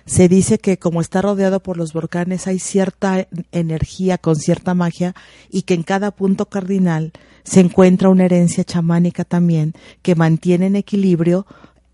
[0.05, 5.15] se dice que como está rodeado por los volcanes hay cierta energía con cierta magia
[5.49, 7.13] y que en cada punto cardinal
[7.43, 11.45] se encuentra una herencia chamánica también que mantiene en equilibrio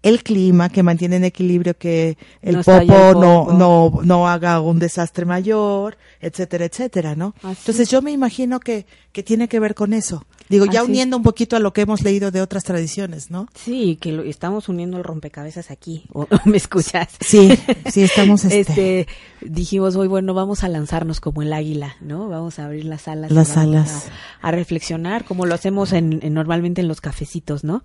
[0.01, 5.25] el clima, que mantiene en equilibrio que el, popo, No, no, no haga un desastre
[5.25, 7.35] mayor, etcétera, etcétera, ¿no?
[7.43, 10.25] Entonces yo me imagino que, que tiene que ver con eso.
[10.49, 13.47] Digo, ya uniendo un poquito a lo que hemos leído de otras tradiciones, ¿no?
[13.53, 16.05] Sí, que lo, estamos uniendo el rompecabezas aquí.
[16.11, 17.09] ¿O, ¿Me escuchas?
[17.21, 18.45] Sí, sí, estamos.
[18.45, 19.01] Este...
[19.01, 19.07] este...
[19.41, 22.29] dijimos hoy, bueno, vamos a lanzarnos como el águila, ¿no?
[22.29, 23.31] Vamos a abrir las alas.
[23.31, 24.09] Las alas.
[24.41, 27.83] A, reflexionar, como lo hacemos en, normalmente en los cafecitos, ¿no?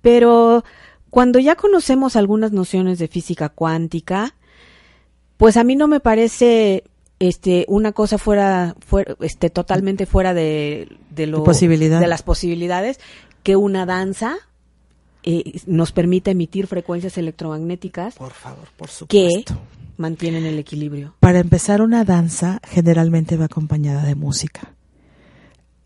[0.00, 0.64] Pero
[1.10, 4.36] cuando ya conocemos algunas nociones de física cuántica,
[5.36, 6.84] pues a mí no me parece
[7.20, 12.98] este una cosa fuera, fuera este totalmente fuera de, de lo de las posibilidades
[13.42, 14.36] que una danza
[15.22, 19.06] eh, nos permite emitir frecuencias electromagnéticas por favor por supuesto.
[19.06, 21.14] que mantienen el equilibrio.
[21.20, 24.74] Para empezar una danza generalmente va acompañada de música.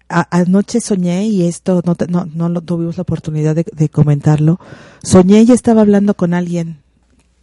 [0.09, 4.61] Anoche soñé y esto no, no, no, tuvimos la oportunidad de, comentarlo.
[5.03, 6.83] Soñé y estaba hablando con alguien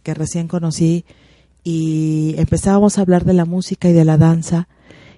[0.02, 1.04] que recién conocí
[1.64, 4.68] y empezábamos a hablar de la música y de la danza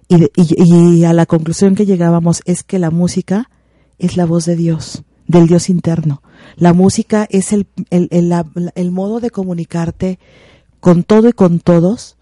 [0.09, 3.51] y, y, a la conclusión que llegábamos es que la música
[3.99, 6.23] es la voz de Dios, del Dios interno.
[6.57, 8.11] La música es el, el,
[8.75, 10.19] el modo de comunicarte
[10.81, 12.17] con todo y con todos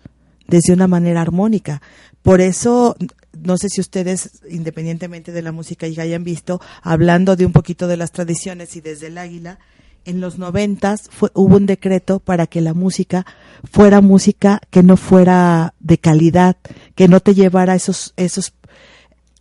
[0.47, 1.83] desde una manera armónica.
[2.23, 2.97] Por eso
[3.33, 7.89] no sé si ustedes, independientemente de la música, ya hayan visto, hablando de un poquito
[7.89, 9.59] de las tradiciones y desde el águila,
[10.05, 13.27] en los noventas hubo un decreto para que la música
[13.71, 16.57] fuera música que no fuera de calidad,
[16.95, 18.53] que no te llevara esos, esos,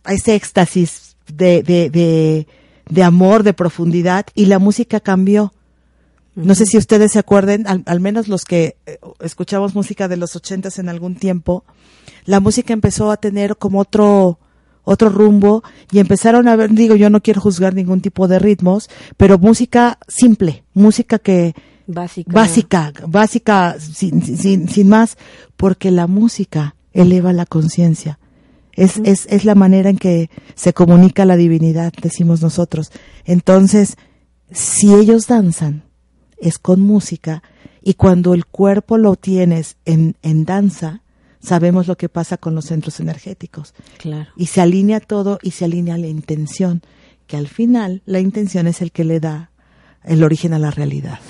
[0.04, 2.46] a ese éxtasis de, de, de,
[2.88, 5.52] de amor, de profundidad, y la música cambió.
[6.34, 10.34] No sé si ustedes se acuerden, al, menos los que eh, escuchamos música de los
[10.34, 11.64] ochentas en algún tiempo,
[12.24, 14.38] la música empezó a tener como otro,
[14.84, 18.88] otro rumbo y empezaron a ver, digo, yo no quiero juzgar ningún tipo de ritmos,
[19.16, 21.54] pero música simple, música que
[21.86, 25.16] básica, básica, básica sin, sin, sin más,
[25.56, 28.18] porque la música eleva la conciencia.
[28.74, 32.90] Es, es, es la manera en que se comunica la divinidad, decimos nosotros.
[33.24, 33.96] Entonces,
[34.50, 35.84] si ellos danzan,
[36.38, 37.42] es con música,
[37.82, 41.01] y cuando el cuerpo lo tienes en, en danza,
[41.42, 43.74] sabemos lo que pasa con los centros energéticos.
[43.98, 44.30] Claro.
[44.36, 46.82] Y se alinea todo y se alinea la intención,
[47.26, 49.50] que al final la intención es el que le da
[50.04, 51.20] el origen a la realidad.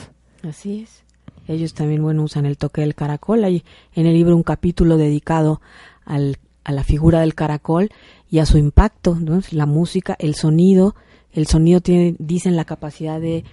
[0.43, 1.03] Así es.
[1.49, 3.45] Ellos también, bueno, usan el toque del caracol.
[3.45, 5.61] Hay en el libro un capítulo dedicado
[6.05, 7.91] al, a la figura del caracol
[8.31, 9.41] y a su impacto, ¿no?
[9.51, 10.95] La música, el sonido.
[11.33, 13.45] El sonido tiene, dicen, la capacidad de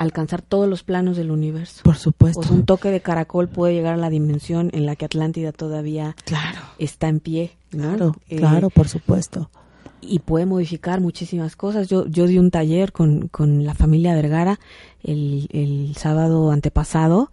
[0.00, 1.82] alcanzar todos los planos del universo.
[1.84, 2.40] Por supuesto.
[2.50, 6.58] un toque de caracol puede llegar a la dimensión en la que Atlántida todavía claro.
[6.78, 7.52] está en pie.
[7.68, 9.50] Claro, eh, claro, por supuesto.
[10.00, 11.88] Y puede modificar muchísimas cosas.
[11.88, 14.58] Yo, yo di un taller con, con la familia Vergara
[15.02, 17.30] el, el sábado antepasado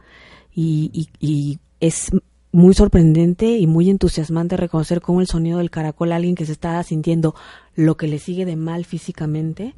[0.54, 2.12] y, y, y es
[2.52, 6.84] muy sorprendente y muy entusiasmante reconocer cómo el sonido del caracol, alguien que se está
[6.84, 7.34] sintiendo
[7.76, 9.74] lo que le sigue de mal físicamente,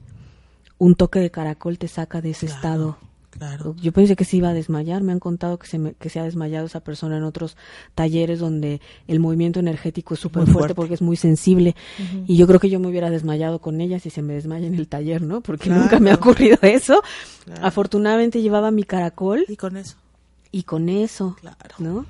[0.80, 2.98] un toque de caracol te saca de ese estado.
[3.30, 3.76] Claro.
[3.80, 5.04] Yo pensé que se iba a desmayar.
[5.04, 7.58] Me han contado que se, que se ha desmayado esa persona en otros
[7.94, 11.76] talleres donde el movimiento energético es súper fuerte, porque es muy sensible.
[12.26, 14.74] Y yo creo que yo me hubiera desmayado con ella si se me desmaya en
[14.74, 15.42] el taller, ¿no?
[15.42, 17.04] Porque nunca me ha ocurrido eso.
[17.62, 19.46] Afortunadamente llevaba mi caracol.
[19.48, 19.98] Y con eso.
[20.52, 21.36] Y con eso.
[21.40, 21.76] Claro.
[21.78, 22.06] ¿No?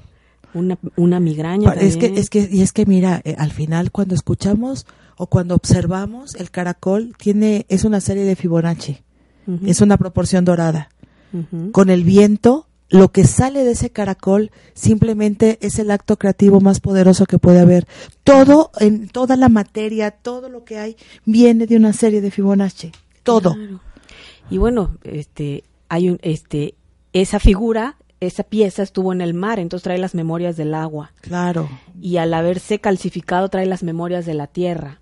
[0.53, 1.73] Una, una migraña.
[1.73, 4.87] Es que, es que, y es que mira, eh, al final cuando escuchamos
[5.21, 8.99] o cuando observamos el caracol tiene es una serie de Fibonacci,
[9.65, 10.89] es una proporción dorada.
[11.73, 16.79] Con el viento, lo que sale de ese caracol simplemente es el acto creativo más
[16.79, 17.85] poderoso que puede haber.
[18.23, 22.93] Todo en toda la materia, todo lo que hay viene de una serie de Fibonacci,
[23.23, 23.57] todo.
[24.49, 26.75] Y bueno, este hay un este
[27.11, 31.11] esa figura esa pieza estuvo en el mar, entonces trae las memorias del agua.
[31.21, 31.69] Claro.
[32.01, 34.98] Y al haberse calcificado trae las memorias de la tierra.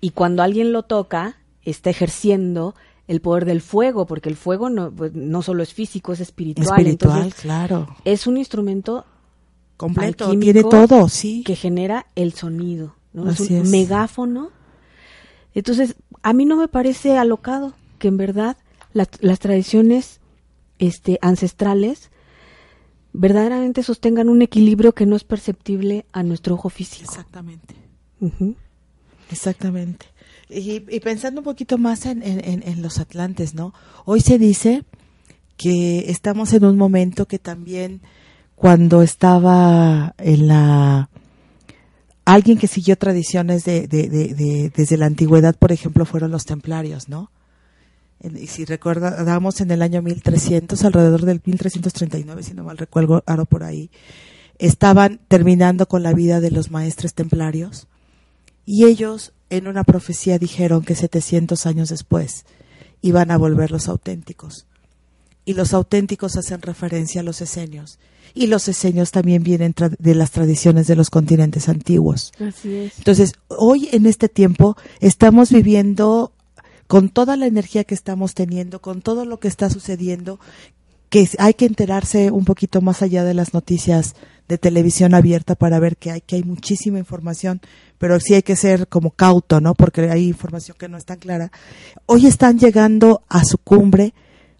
[0.00, 2.74] Y cuando alguien lo toca, está ejerciendo
[3.08, 6.78] el poder del fuego, porque el fuego no, pues, no solo es físico, es espiritual.
[6.78, 7.96] Espiritual, claro.
[8.04, 9.06] Es un instrumento
[9.76, 11.42] completo, tiene todo, sí.
[11.44, 13.30] Que genera el sonido, ¿no?
[13.30, 14.50] es un megáfono.
[15.54, 18.56] Entonces, a mí no me parece alocado que en verdad
[18.92, 20.20] las tradiciones
[20.78, 22.10] este, ancestrales
[23.12, 27.10] verdaderamente sostengan un equilibrio que no es perceptible a nuestro ojo físico.
[27.10, 27.74] Exactamente.
[29.30, 30.06] Exactamente.
[30.48, 33.74] Y, y pensando un poquito más en, en- los atlantes, ¿no?
[34.06, 34.84] Hoy se dice
[35.56, 38.00] que estamos en un momento que también
[38.54, 41.10] cuando estaba en la
[42.24, 46.44] alguien que siguió tradiciones de, de- de- de- desde la antigüedad, por ejemplo, fueron los
[46.46, 47.30] templarios, ¿no?
[48.20, 53.22] En- Y si recordamos en el año 1300, alrededor del 1339, si no mal recuerdo,
[53.26, 53.90] ahora por ahí,
[54.58, 57.86] estaban terminando con la vida de los maestres templarios
[58.70, 62.44] y ellos en una profecía dijeron que 700 años después
[63.00, 64.66] iban a volver los auténticos.
[65.46, 67.98] Y los auténticos hacen referencia a los esenios.
[68.34, 72.32] Y los esenios también vienen tra- de las tradiciones de los continentes antiguos.
[72.46, 72.98] Así es.
[72.98, 76.32] Entonces, hoy en este tiempo estamos viviendo
[76.86, 80.38] con toda la energía que estamos teniendo, con todo lo que está sucediendo,
[81.10, 84.14] que hay que enterarse un poquito más allá de las noticias
[84.48, 87.60] de televisión abierta para ver que hay que hay muchísima información,
[87.98, 89.74] pero sí hay que ser como cauto, ¿no?
[89.74, 91.52] Porque hay información que no es tan clara.
[92.06, 94.14] Hoy están llegando a su cumbre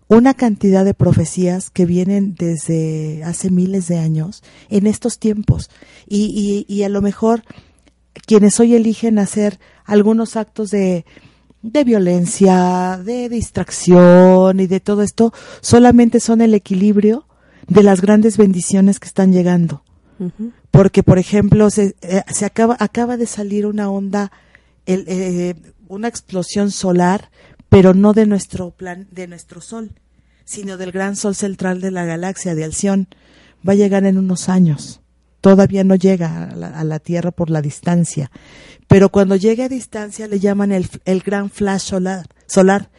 [0.08, 5.70] una cantidad de profecías que vienen desde hace miles de años en estos tiempos
[6.06, 7.42] y, y, y a lo mejor
[8.26, 11.04] quienes hoy eligen hacer algunos actos de,
[11.62, 17.26] de violencia, de distracción y de todo esto, solamente son el equilibrio
[17.66, 19.82] de las grandes bendiciones que están llegando.
[20.70, 24.32] Porque, por ejemplo, se, eh, se acaba, acaba de salir una onda,
[24.86, 25.54] el, eh,
[25.86, 27.30] una explosión solar,
[27.68, 29.92] pero no de nuestro plan, de nuestro sol,
[30.44, 33.08] sino del gran sol central de la galaxia, de Alción.
[33.66, 35.00] Va a llegar en unos años.
[35.40, 38.30] Todavía no llega a la, a la Tierra por la distancia.
[38.88, 42.90] Pero cuando llegue a distancia le llaman el, el gran flash solar, solar,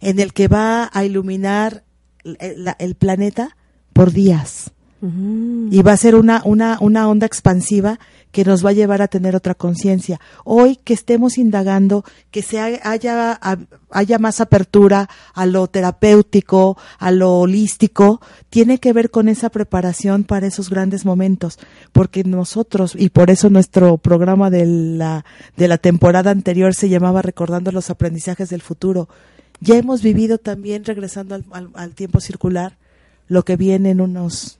[0.00, 1.84] en el que va a iluminar
[2.24, 3.56] el, la- el planeta
[3.92, 8.00] por días Y va a ser una, una, una onda expansiva
[8.32, 10.20] que nos va a llevar a tener otra conciencia.
[10.44, 13.58] Hoy que estemos indagando, que se ha- haya, ha-
[13.90, 20.24] haya más apertura a lo terapéutico, a lo holístico, tiene que ver con esa preparación
[20.24, 21.58] para esos grandes momentos,
[21.92, 25.24] porque nosotros, y por eso nuestro programa de la,
[25.56, 29.08] de la temporada anterior se llamaba Recordando los aprendizajes del futuro,
[29.60, 32.76] ya hemos vivido también, regresando al, al- al tiempo circular,
[33.28, 34.58] lo que viene en unos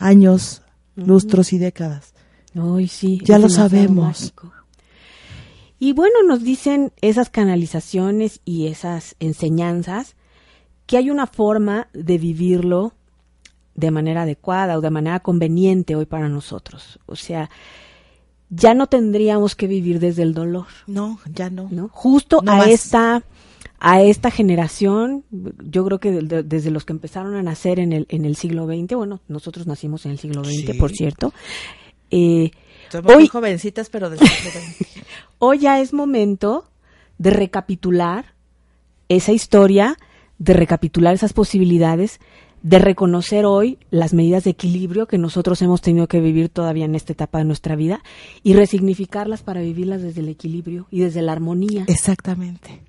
[0.00, 0.62] años,
[0.96, 2.14] lustros y décadas.
[2.54, 3.20] Ay, sí.
[3.24, 4.04] Ya lo sabemos.
[4.04, 4.52] mágico.
[5.78, 10.14] Y bueno, nos dicen esas canalizaciones y esas enseñanzas
[10.86, 12.92] que hay una forma de vivirlo
[13.74, 16.98] de manera adecuada o de manera conveniente hoy para nosotros.
[17.06, 17.48] O sea,
[18.50, 21.68] ya no tendríamos que vivir desde el dolor, No, ya no.
[21.70, 21.88] ¿no?
[21.92, 22.68] Justo No a más.
[22.68, 23.22] esta
[23.80, 25.24] a esta generación,
[25.64, 28.36] yo creo que de- de- desde los que empezaron a nacer en el en el
[28.36, 30.78] siglo XX, bueno, nosotros nacimos en el siglo XX, Sí.
[30.78, 31.32] por cierto.
[32.10, 32.50] Eh,
[32.90, 35.04] Somos Hoy- muy jovencitas, pero del siglo XX.
[35.38, 36.68] hoy ya es momento
[37.18, 38.34] de recapitular
[39.08, 39.96] esa historia,
[40.38, 42.18] de recapitular esas posibilidades,
[42.62, 46.94] de reconocer hoy las medidas de equilibrio que nosotros hemos tenido que vivir todavía en
[46.94, 48.02] esta etapa de nuestra vida
[48.42, 51.84] y resignificarlas para vivirlas desde el equilibrio y desde la armonía.
[51.86, 52.82] Exactamente.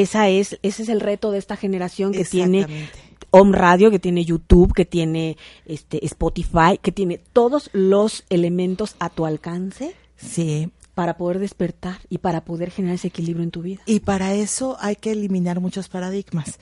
[0.00, 2.66] Esa es, ese es el reto de esta generación que tiene.
[3.30, 9.10] Home Radio, que tiene YouTube, que tiene este Spotify, que tiene todos los elementos a
[9.10, 10.70] tu alcance Sí.
[10.94, 13.82] para poder despertar y para poder generar ese equilibrio en tu vida.
[13.86, 16.60] Y para eso hay que eliminar muchos paradigmas.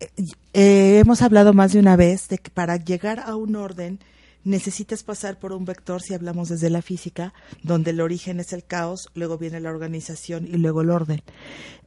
[0.00, 0.08] Eh,
[0.52, 3.98] eh, hemos hablado más de una vez de que para llegar a un orden
[4.44, 8.64] necesitas pasar por un vector, si hablamos desde la física, donde el origen es el
[8.64, 11.22] caos, luego viene la organización y luego el orden.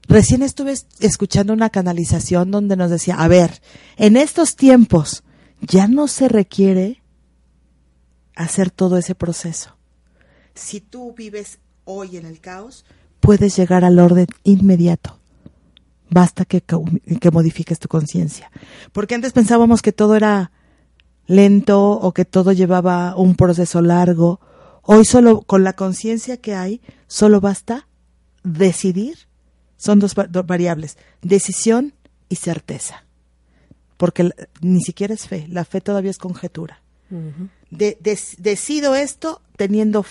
[0.08, 3.62] Recién estuve es- escuchando una canalización donde nos decía, a ver,
[3.98, 5.24] en estos tiempos
[5.62, 7.02] ya no se requiere
[8.36, 9.76] hacer todo ese proceso.
[10.54, 12.86] Si tú vives hoy en el caos,
[13.20, 15.20] puedes llegar al orden inmediato.
[16.10, 18.52] Basta que, que modifiques tu conciencia.
[18.92, 20.52] Porque antes pensábamos que todo era
[21.28, 24.40] lento o que todo llevaba un proceso largo.
[24.84, 27.88] Hoy solo con la conciencia que hay, solo basta
[28.44, 29.18] decidir.
[29.78, 31.94] Son dos va- dos variables, decisión
[32.30, 33.04] y certeza.
[33.98, 36.82] Porque la- ni siquiera es fe, la fe todavía es conjetura
[37.70, 37.98] de-
[38.40, 40.06] decido esto teniendo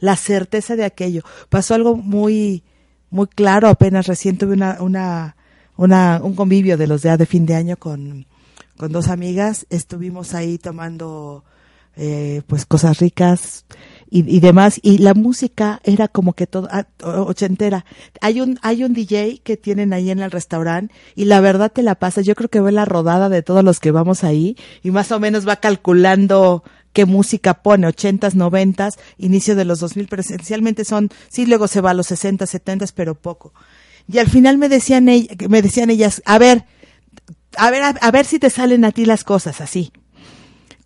[0.00, 1.22] la certeza de aquello.
[1.48, 2.62] Pasó algo muy
[3.10, 5.34] muy claro apenas recién tuve una, una,
[5.76, 8.26] una- un convivio de los de, de fin de año con,
[8.78, 9.66] con dos amigas.
[9.68, 11.44] Estuvimos ahí tomando
[12.00, 13.64] eh, pues cosas ricas
[14.08, 17.84] y, y demás y la música era como que todo ah, ochentera
[18.20, 21.82] hay un hay un DJ que tienen ahí en el restaurante y la verdad te
[21.82, 24.92] la pasas yo creo que ve la rodada de todos los que vamos ahí y
[24.92, 26.62] más o menos va calculando
[26.92, 31.80] qué música pone ochentas noventas inicio de los 2000 pero esencialmente son sí luego se
[31.80, 33.52] va a los 60 70 pero poco
[34.06, 36.64] y al final me decían me decían ellas a ver
[37.58, 39.92] a ver a, a ver si te salen a ti las cosas así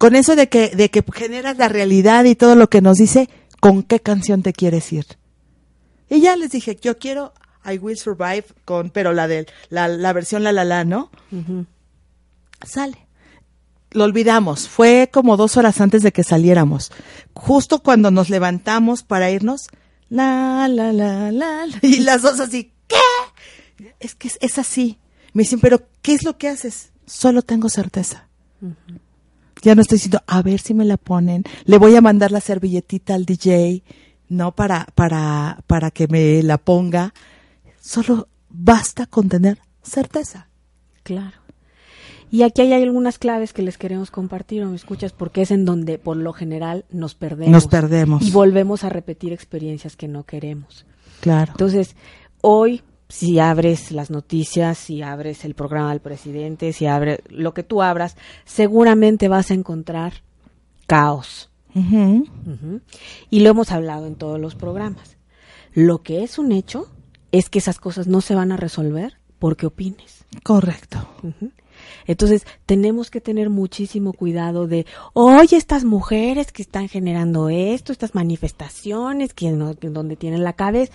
[0.03, 3.31] con eso de que, de que generas la realidad y todo lo que nos dice,
[3.61, 5.07] ¿con qué canción te quieres ir?
[6.11, 7.33] Y ya les dije, yo quiero
[7.64, 11.12] I Will Survive con, pero la de la, la versión La La La, ¿no?
[12.66, 13.07] Sale.
[13.93, 14.68] Lo olvidamos.
[14.68, 16.91] Fue como dos horas antes de que saliéramos.
[17.33, 19.68] Justo cuando nos levantamos para irnos,
[20.09, 23.93] la, la, la, la, la, y las dos así, ¿qué?
[24.01, 24.99] Es que es, es así.
[25.33, 26.91] Me dicen, pero ¿qué es lo que haces?
[27.07, 28.28] Solo tengo certeza.
[29.62, 31.45] Ya no estoy diciendo, a ver si me la ponen.
[31.64, 33.83] Le voy a mandar la servilletita al DJ,
[34.28, 37.14] no para, para, para que me la ponga.
[37.80, 40.49] Solo basta con tener certeza.
[41.03, 41.43] Claro.
[42.33, 45.12] Y aquí hay algunas claves que les queremos compartir, ¿o me escuchas?
[45.12, 47.53] Porque es en donde por lo general nos perdemos.
[47.53, 48.26] Nos perdemos.
[48.26, 50.87] Y volvemos a repetir experiencias que no queremos.
[51.20, 51.53] Claro.
[51.53, 51.95] Entonces,
[52.41, 52.80] hoy,
[53.12, 57.82] si abres las noticias, si abres el programa del presidente, si abres lo que tú
[57.82, 60.14] abras, seguramente vas a encontrar
[60.86, 61.50] caos.
[63.28, 65.18] Y lo hemos hablado en todos los programas.
[65.74, 66.90] Lo que es un hecho
[67.32, 70.24] es que esas cosas no se van a resolver porque opines.
[70.42, 71.06] Correcto.
[72.06, 78.14] Entonces, tenemos que tener muchísimo cuidado de, oye, estas mujeres que están generando esto, estas
[78.14, 80.92] manifestaciones, que no, donde tienen la cabeza.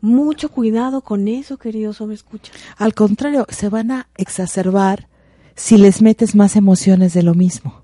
[0.00, 2.54] Mucho cuidado con eso, queridos, ¿o me escuchas?
[2.76, 5.08] Al contrario, se van a exacerbar
[5.54, 7.82] si les metes más emociones de lo mismo.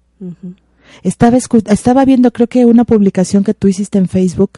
[1.03, 4.53] Estaba, estaba viendo, creo que una publicación que tú hiciste en Facebook,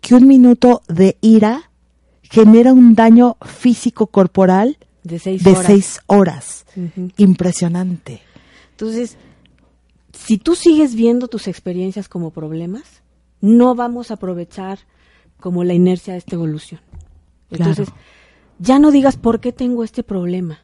[0.00, 1.70] que un minuto de ira
[2.22, 5.66] genera un daño físico corporal De seis de horas.
[5.66, 6.66] seis horas.
[6.74, 7.10] Ujú.
[7.16, 8.22] Impresionante.
[8.72, 9.16] Entonces,
[10.12, 12.82] si tú sigues viendo tus experiencias como problemas,
[13.40, 14.80] no vamos a aprovechar
[15.38, 16.80] como la inercia de esta evolución.
[17.56, 18.02] Entonces, Claro.
[18.58, 20.60] ya no digas por qué tengo este problema.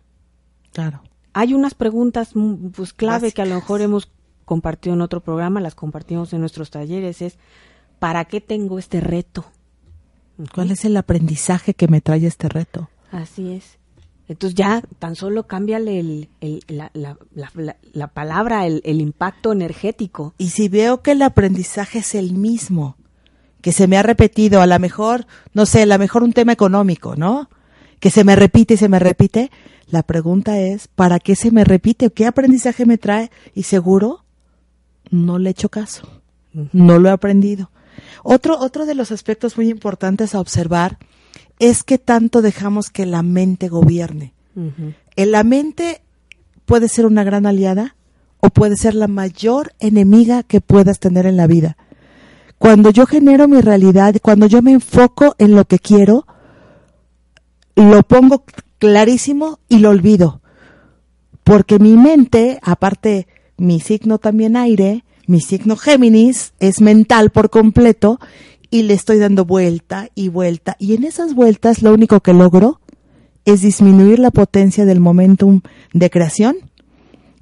[0.73, 1.03] Claro.
[1.33, 4.11] Hay unas preguntas mm, pues clave que a lo mejor hemos
[4.45, 7.39] compartido en otro programa, las compartimos en nuestros talleres, es
[7.99, 9.45] ¿para qué tengo este reto?
[10.55, 12.89] ¿Cuál es el aprendizaje que me trae este reto?
[13.13, 13.79] Así es.
[14.27, 19.01] Entonces ya tan solo cámbiale el, el- la, la- la- la- la palabra, el, el
[19.01, 20.35] impacto energético.
[20.39, 22.97] Y si veo que el aprendizaje es el mismo,
[23.61, 26.53] que se me ha repetido, a lo mejor, no sé, a lo mejor un tema
[26.53, 27.49] económico, ¿no?
[27.99, 29.51] Que se me repite y se me repite,
[29.87, 32.11] la pregunta es, ¿para qué se me repite?
[32.11, 33.31] ¿Qué aprendizaje me trae?
[33.55, 34.25] Y seguro,
[35.11, 36.23] no le he hecho caso,
[36.73, 37.71] no lo he aprendido.
[38.23, 40.99] Otro, otro de los aspectos muy importantes a observar
[41.59, 44.33] es que tanto dejamos que la mente gobierne.
[45.17, 46.03] En la mente
[46.65, 47.97] puede ser una gran aliada
[48.41, 51.77] o puede ser la mayor enemiga que puedas tener en la vida.
[52.61, 56.27] Cuando yo genero mi realidad, cuando yo me enfoco en lo que quiero,
[57.75, 58.45] lo pongo
[58.77, 60.43] clarísimo y lo olvido.
[61.43, 68.21] Porque mi mente, aparte mi signo también aire, mi signo Géminis es mental por completo
[68.71, 70.77] y le estoy dando vuelta y vuelta.
[70.79, 72.83] Y en esas vueltas lo único que logro
[73.47, 75.63] es disminuir la potencia del momentum
[75.95, 76.59] de creación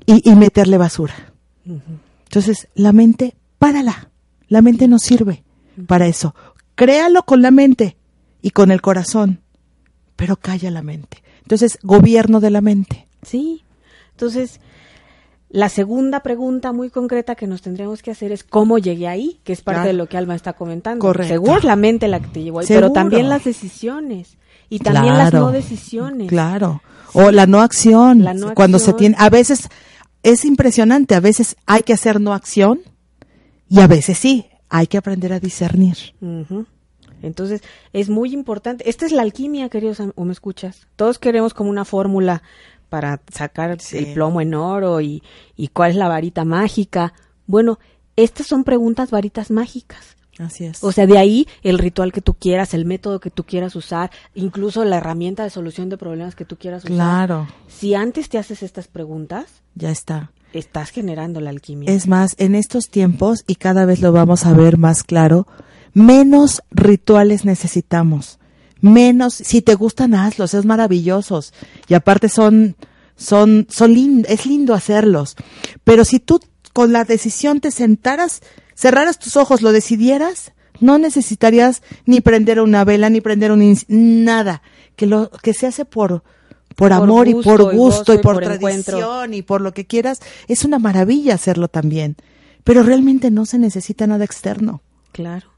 [0.07, 1.33] y, y meterle basura.
[1.65, 4.13] Entonces, la mente, párala.
[4.49, 5.45] La mente no sirve
[5.87, 6.35] para eso.
[6.75, 7.97] Créalo con la mente
[8.43, 9.41] y con el corazón,
[10.17, 11.23] pero calla la mente.
[11.43, 13.07] Entonces, gobierno de la mente.
[13.23, 13.63] Sí.
[14.13, 14.61] Entonces,
[15.51, 19.53] la segunda pregunta muy concreta que nos tendríamos que hacer es cómo llegué ahí, que
[19.53, 19.87] es parte Claro.
[19.89, 21.01] de lo que Alma está comentando.
[21.01, 21.33] Correcto.
[21.35, 22.89] Seguro la mente la que te llevó ahí, Seguro.
[22.89, 24.37] pero también las decisiones
[24.69, 26.29] y también las no decisiones.
[26.29, 26.83] Claro.
[27.15, 28.23] O la no acción.
[28.25, 29.69] La no cuando se tiene, a veces
[30.23, 32.81] es impresionante, a veces hay que hacer no acción
[33.69, 35.97] y a veces sí, hay que aprender a discernir.
[37.23, 37.63] Entonces,
[37.93, 38.89] es muy importante.
[38.89, 40.87] Esta es la alquimia, queridos, o me escuchas.
[40.97, 42.43] Todos queremos como una fórmula
[42.89, 43.99] para sacar Sí.
[43.99, 45.23] el plomo en oro y,
[45.57, 47.13] y cuál es la varita mágica.
[47.47, 47.79] Bueno,
[48.17, 50.17] estas son preguntas varitas mágicas.
[50.39, 50.85] Así es.
[50.85, 54.11] O sea, de ahí el ritual que tú quieras, el método que tú quieras usar,
[54.35, 56.95] incluso la herramienta de solución de problemas que tú quieras usar.
[56.95, 60.31] claro, Si antes te haces estas preguntas, ya está.
[60.53, 61.91] Estás generando la alquimia.
[61.93, 65.47] Es más, en estos tiempos, y cada vez lo vamos a ver más claro,
[65.95, 68.39] menos rituales necesitamos.
[68.81, 71.53] Menos, si te gustan, hazlos, es maravillosos.
[71.89, 72.77] Y aparte son,
[73.17, 75.35] son, son lin- es lindo hacerlos.
[75.85, 76.41] Pero si tú
[76.73, 78.41] con la decisión te sentaras,
[78.75, 84.63] cerraras tus ojos, lo decidieras, No necesitarías ni prender una vela, ni prender un nada.
[84.95, 86.23] Que lo que se hace por
[86.79, 88.99] por, Por amor y por gusto y y por, por encuentro.
[88.99, 92.15] tradición y por lo que quieras, es una maravilla hacerlo también.
[92.63, 94.81] Pero realmente no se necesita nada externo.
[95.11, 95.49] Claro.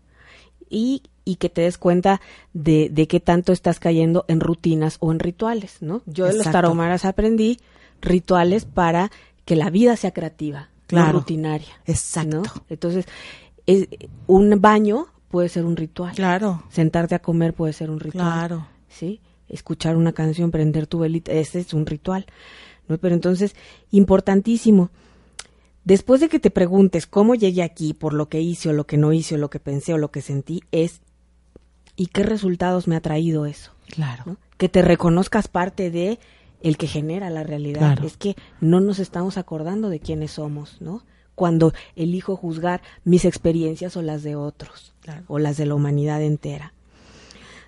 [0.70, 2.22] Y, y que te des cuenta
[2.54, 6.00] de, de qué tanto estás cayendo en rutinas o en rituales, ¿no?
[6.06, 6.56] Yo de los Exacto.
[6.56, 7.60] tarahumaras aprendí
[8.00, 9.10] rituales para
[9.44, 11.08] que la vida sea creativa, Claro.
[11.08, 11.68] no rutinaria.
[11.84, 12.38] Exacto.
[12.38, 12.42] ¿no?
[12.70, 13.04] Entonces,
[13.66, 13.88] es,
[14.26, 16.14] un baño puede ser un ritual.
[16.14, 16.62] Claro.
[16.70, 18.24] Sentarte a comer puede ser un ritual.
[18.24, 18.66] Claro.
[18.88, 19.20] ¿sí?
[19.50, 22.26] Escuchar una canción, prender tu velita, ese es un ritual.
[22.88, 22.98] ¿no?
[22.98, 23.54] Pero entonces,
[23.90, 24.90] importantísimo.
[25.84, 28.96] Después de que te preguntes cómo llegué aquí, por lo que hice o lo que
[28.96, 31.00] no hice o lo que pensé o lo que sentí, es
[31.96, 33.72] ¿y qué resultados me ha traído eso?
[33.88, 34.22] Claro.
[34.26, 34.36] ¿no?
[34.56, 36.18] Que te reconozcas parte de
[36.62, 37.80] el que genera la realidad.
[37.80, 38.06] Claro.
[38.06, 41.04] Es que no nos estamos acordando de quiénes somos, ¿no?
[41.34, 45.24] Cuando elijo juzgar mis experiencias o las de otros, Claro.
[45.28, 46.74] o las de la humanidad entera.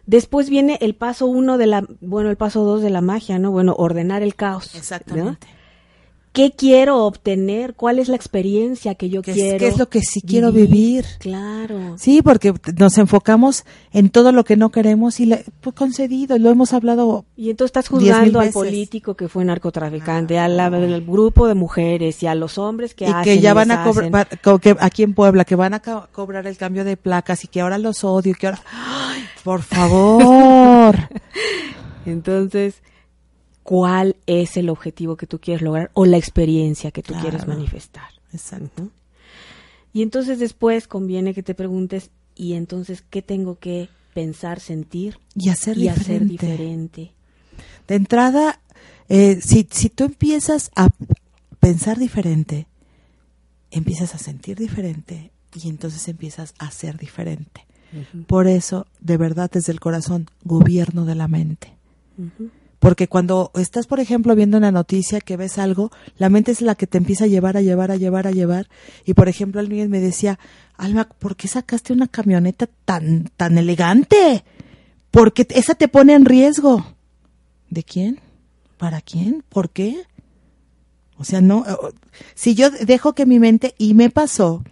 [0.07, 3.51] Después viene el paso uno de la, bueno, el paso dos de la magia, ¿no?
[3.51, 4.75] Bueno, ordenar el caos.
[5.15, 5.37] ¿no?
[6.33, 7.75] ¿Qué quiero obtener?
[7.75, 9.59] ¿Cuál es la experiencia que yo ¿Qué es- quiero?
[9.59, 11.05] qué es lo que sí quiero vivir?
[11.19, 11.97] Claro.
[11.99, 16.49] Sí, porque nos enfocamos en todo lo que no queremos y le, pues, concedido, lo
[16.49, 17.27] hemos hablado.
[17.37, 18.55] Y entonces estás juzgando al veces.
[18.55, 23.09] político que fue narcotraficante, al, al grupo de mujeres y a los hombres que y
[23.09, 24.29] hacen que ya van a cobrar,
[24.61, 27.77] que aquí en Puebla, que van a cobrar el cambio de placas y que ahora
[27.77, 28.63] los odio, y que ahora...
[28.73, 30.97] ¡Ay, por favor!
[32.07, 32.77] Entonces,
[33.63, 37.29] ¿cuál es el objetivo que tú quieres lograr o la experiencia que tú Claro.
[37.29, 38.09] quieres manifestar?
[38.33, 38.89] Exacto.
[39.93, 45.49] Y entonces después conviene que te preguntes, ¿y entonces qué tengo que pensar, sentir Y
[45.51, 46.47] hacer y hacer diferente.
[46.47, 47.13] diferente?
[47.89, 48.61] De entrada,
[49.09, 50.89] eh, si, si tú empiezas a
[51.61, 52.67] pensar diferente,
[53.71, 57.67] empiezas a sentir diferente y entonces empiezas a ser diferente.
[58.27, 61.75] Por eso, de verdad, desde el corazón, gobierno de la mente.
[62.83, 66.75] Porque cuando estás, por ejemplo, viendo una noticia que ves algo, la mente es la
[66.75, 68.69] que te empieza a llevar, a llevar, a llevar, a llevar.
[69.05, 70.41] Y, por ejemplo, alguien me decía,
[70.77, 74.43] Alma, ¿por qué sacaste una camioneta tan, tan elegante?
[75.13, 76.85] Porque esa te pone en riesgo.
[77.71, 78.19] ¿De quién?
[78.79, 79.45] ¿Para quién?
[79.49, 80.03] ¿Por qué?
[81.19, 81.65] O sea, no,
[82.35, 84.65] si yo dejo que mi mente, y me pasó,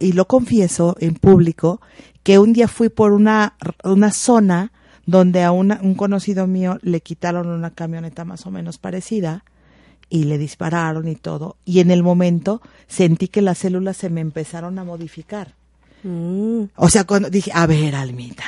[0.00, 1.80] y lo confieso en público,
[2.24, 4.72] que un día fui por una, una zona
[5.06, 9.44] donde a una- un conocido mío le quitaron una camioneta más o menos parecida
[10.10, 11.56] y le dispararon y todo.
[11.64, 15.54] Y en el momento sentí que las células se me empezaron a modificar.
[16.02, 18.44] Mm, O sea, cuando dije, a ver, Almita,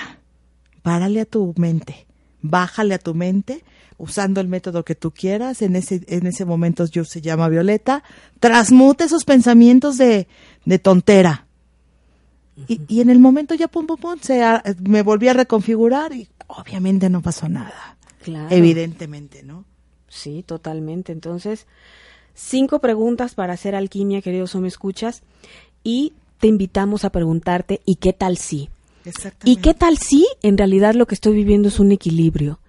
[0.83, 2.07] párale a tu mente,
[2.43, 3.65] bájale a tu mente,
[3.99, 5.63] usando el método que tú quieras.
[5.63, 8.03] En ese, en ese momento yo se llama Violeta.
[8.41, 10.29] Transmute esos pensamientos de,
[10.67, 11.46] de tontera.
[12.69, 14.43] Y, y en el momento ya pum, pum, pum, se,
[14.81, 17.97] me volví a reconfigurar y obviamente no pasó nada.
[18.23, 18.49] claro.
[18.51, 19.65] Evidentemente, ¿no?
[20.09, 21.13] Sí, totalmente.
[21.13, 21.67] Entonces,
[22.35, 25.23] cinco preguntas para hacer alquimia, queridos o me escuchas,
[25.85, 28.71] y te invitamos a preguntarte, ¿y qué tal si?
[29.05, 29.51] Exactamente.
[29.51, 32.61] ¿Y qué tal si en realidad lo que estoy viviendo es un equilibrio?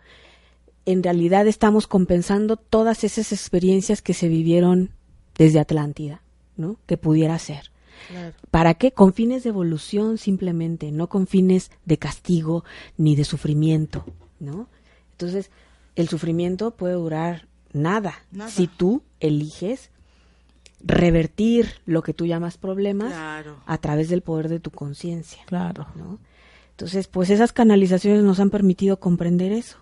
[0.86, 4.92] En realidad estamos compensando todas esas experiencias que se vivieron
[5.38, 6.22] desde Atlántida,
[6.56, 6.78] ¿no?
[6.86, 7.72] Que pudiera ser.
[8.10, 8.36] Claro.
[8.52, 8.92] ¿Para qué?
[8.92, 12.64] Con fines de evolución simplemente, no con fines de castigo
[12.98, 14.06] ni de sufrimiento,
[14.40, 14.68] ¿no?
[15.12, 15.50] Entonces,
[15.96, 18.50] el sufrimiento puede durar nada, Nada.
[18.52, 19.90] si tú eliges
[20.84, 23.58] revertir lo que tú llamas problemas Claro.
[23.66, 25.88] a través del poder de tu conciencia, Claro.
[25.96, 26.20] ¿no?
[26.72, 29.78] Entonces, pues esas canalizaciones nos han permitido comprender eso.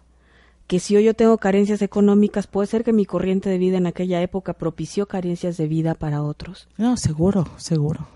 [0.68, 3.86] Que si hoy yo tengo carencias económicas, puede ser que mi corriente de vida en
[3.86, 8.07] aquella época propició carencias de vida para otros No, seguro, seguro.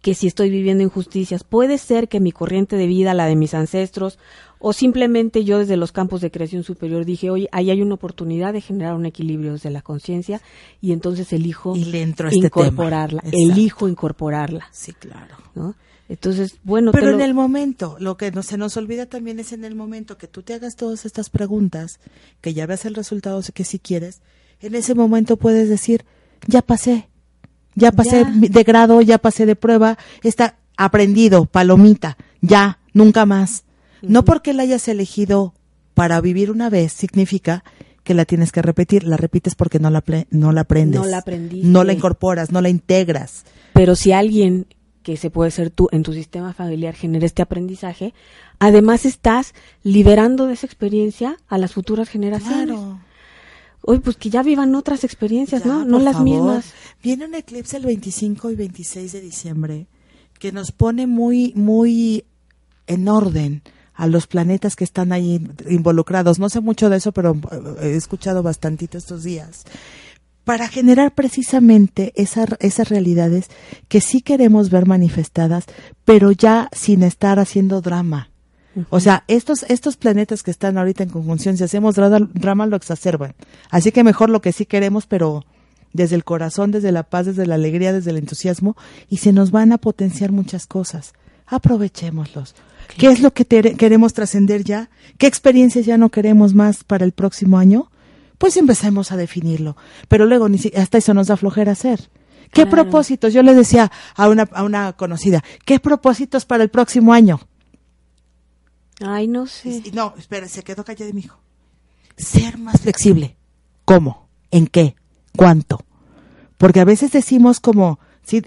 [0.00, 3.54] que si estoy viviendo injusticias, puede ser que mi corriente de vida, la de mis
[3.54, 4.18] ancestros,
[4.58, 8.52] o simplemente yo desde los campos de creación superior dije, oye, ahí hay una oportunidad
[8.52, 10.40] de generar un equilibrio desde la conciencia
[10.80, 13.32] y entonces elijo Y le entro a este incorporarla, tema.
[13.52, 15.36] Elijo incorporarla, Sí, claro.
[15.54, 15.76] ¿no?
[16.12, 19.52] Entonces, bueno, Pero lo- en el momento, lo que no, se nos olvida también es
[19.54, 22.00] en el momento que tú te hagas todas estas preguntas,
[22.42, 24.20] que ya veas el resultado que si quieres,
[24.60, 26.04] en ese momento puedes decir,
[26.46, 27.08] ya pasé,
[27.74, 28.48] ya pasé Ya.
[28.50, 33.64] de grado, ya pasé de prueba, está aprendido, palomita, ya, nunca más.
[34.02, 35.54] No porque la hayas elegido
[35.94, 37.64] para vivir una vez significa
[38.04, 41.00] que la tienes que repetir, la repites porque no la, no la aprendes.
[41.00, 41.66] No la aprendiste.
[41.68, 43.44] No la incorporas, no la integras.
[43.72, 44.66] Pero si alguien
[45.02, 48.14] que se puede ser tú en tu sistema familiar genera este aprendizaje,
[48.58, 52.76] además estás liberando de esa experiencia a las futuras generaciones.
[52.76, 53.00] Claro.
[53.84, 55.84] Oye, pues que ya vivan otras experiencias, Ya, ¿no?
[55.84, 56.28] No las favor.
[56.28, 56.72] mismas.
[57.02, 59.86] Viene un eclipse el 25 y 26 de diciembre
[60.38, 62.24] que nos pone muy, muy
[62.86, 63.62] en orden
[63.94, 66.38] a los planetas que están ahí involucrados.
[66.38, 67.36] No sé mucho de eso, pero
[67.80, 69.64] eh, he escuchado bastantito estos días.
[70.44, 73.46] Para generar precisamente esa- esas realidades
[73.88, 75.64] que sí queremos ver manifestadas,
[76.04, 78.28] pero ya sin estar haciendo drama.
[78.88, 82.74] O sea, estos, estos planetas que están ahorita en conjunción, si hacemos dra- drama, lo
[82.76, 83.34] exacerban.
[83.70, 85.44] Así que mejor lo que sí queremos, pero
[85.92, 88.74] desde el corazón, desde la paz, desde la alegría, desde el entusiasmo,
[89.10, 91.12] y se nos van a potenciar muchas cosas.
[91.46, 92.54] Aprovechémoslos.
[92.98, 94.90] ¿Qué es lo que te- queremos trascender ya?
[95.18, 97.90] ¿Qué experiencias ya no queremos más para el próximo año?
[98.42, 99.76] Pues empecemos a definirlo.
[100.08, 102.10] Pero luego ni si- hasta eso nos da flojera hacer.
[102.52, 102.70] ¿Qué Claro.
[102.70, 103.32] propósitos?
[103.32, 107.38] Yo le decía a una, a una conocida, ¿qué propósitos para el próximo año?
[109.00, 109.80] Ay, no sé.
[109.92, 111.38] No, espera, se quedó callado y me dijo,
[112.16, 113.36] ser más flexible.
[113.84, 114.28] ¿Cómo?
[114.50, 114.96] ¿En qué?
[115.36, 115.78] ¿Cuánto?
[116.58, 118.42] Porque a veces decimos como, sí,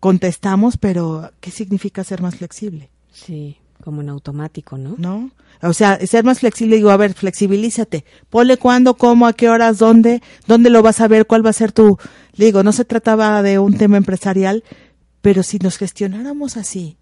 [0.00, 2.90] contestamos, pero ¿qué significa ser más flexible?
[3.12, 4.94] Sí, como en automático, ¿no?
[4.98, 5.30] ¿No?
[5.62, 8.04] O sea, ser más flexible, digo, a ver, flexibilízate.
[8.30, 11.54] Ponle cuándo, cómo, a qué horas, dónde, dónde lo vas a ver, cuál va a
[11.54, 11.98] ser tu...
[12.34, 14.64] Le digo, no se trataba de un tema empresarial,
[15.20, 16.96] pero si nos gestionáramos así,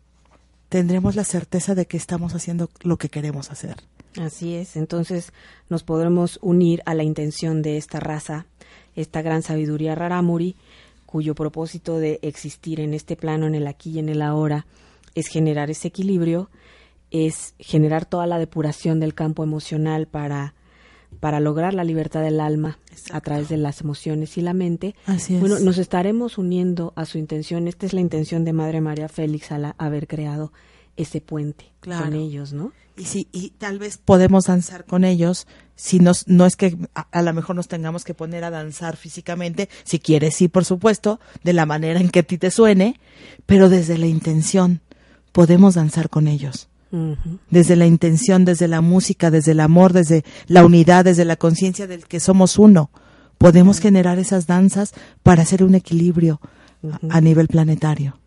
[0.69, 3.77] tendremos la certeza de que estamos haciendo lo que queremos hacer.
[4.21, 5.33] Así es, entonces
[5.69, 8.47] nos podremos unir a la intención de esta raza,
[8.97, 10.57] esta gran sabiduría rarámuri,
[11.07, 14.67] cuyo propósito de existir en este plano, en el aquí y en el ahora,
[15.15, 16.51] es generar ese equilibrio,
[17.11, 20.55] es generar toda la depuración del campo emocional para,
[21.21, 22.79] para lograr la libertad del alma
[23.13, 24.95] a través de las emociones y la mente.
[25.07, 25.41] Así es.
[25.41, 27.67] Bueno, nos estaremos uniendo a su intención.
[27.69, 30.53] Esta es la intención de Madre María Félix al haber creado
[30.97, 32.07] ese puente Claro.
[32.07, 32.73] con ellos, ¿no?
[32.97, 35.47] Y sí, y tal vez podemos danzar con ellos,
[35.77, 38.97] si nos, no es que a, a lo mejor nos tengamos que poner a danzar
[38.97, 42.99] físicamente, si quieres sí, por supuesto, de la manera en que a ti te suene,
[43.47, 44.81] pero desde la intención
[45.39, 46.67] podemos danzar con ellos.
[47.49, 51.87] Desde la intención, desde la música, desde el amor, desde la unidad, desde la conciencia
[51.87, 52.91] del que somos uno,
[53.39, 56.41] podemos generar esas danzas para hacer un equilibrio
[57.09, 58.19] a- a nivel planetario.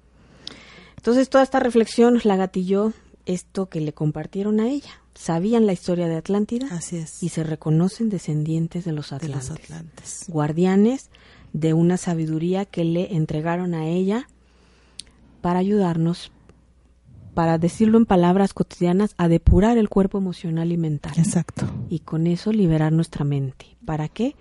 [0.96, 2.94] Entonces toda esta reflexión la gatilló
[3.26, 4.92] esto que le compartieron a ella.
[5.14, 7.22] Sabían la historia de Atlántida Así es.
[7.22, 10.24] y se reconocen descendientes de los de los Atlantes.
[10.30, 11.10] guardianes
[11.52, 14.30] de una sabiduría que le entregaron a ella
[15.42, 16.32] para ayudarnos,
[17.34, 21.14] para decirlo en palabras cotidianas, a depurar el cuerpo emocional y mental.
[21.18, 21.66] Exacto.
[21.90, 23.66] Y con eso liberar nuestra mente.
[23.86, 24.36] ¿Para qué?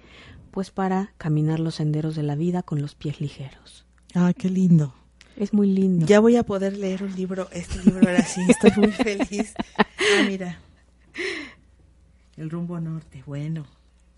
[0.51, 3.86] Pues para caminar los senderos de la vida con los pies ligeros.
[4.14, 4.95] Ah, qué lindo.
[5.36, 6.05] Es muy lindo.
[6.07, 9.55] Ya voy a poder leer un libro, este libro ahora sí, estoy muy feliz.
[9.78, 10.59] Ah, mira.
[12.36, 13.66] El rumbo norte, bueno,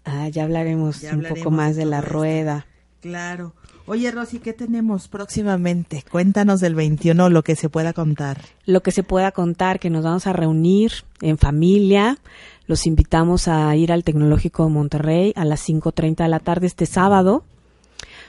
[0.04, 2.10] Ah, ya hablaremos Ya un hablaremos poco más de la esto.
[2.10, 2.66] rueda.
[3.00, 3.54] claro.
[3.86, 6.04] Oye, Rosy, ¿qué tenemos próximamente?
[6.10, 8.40] Cuéntanos del 21, lo que se pueda contar.
[8.64, 12.18] Lo que se pueda contar, que nos vamos a reunir en familia.
[12.66, 16.86] Los invitamos a ir al Tecnológico de Monterrey a las 5.30 de la tarde este
[16.86, 17.44] sábado,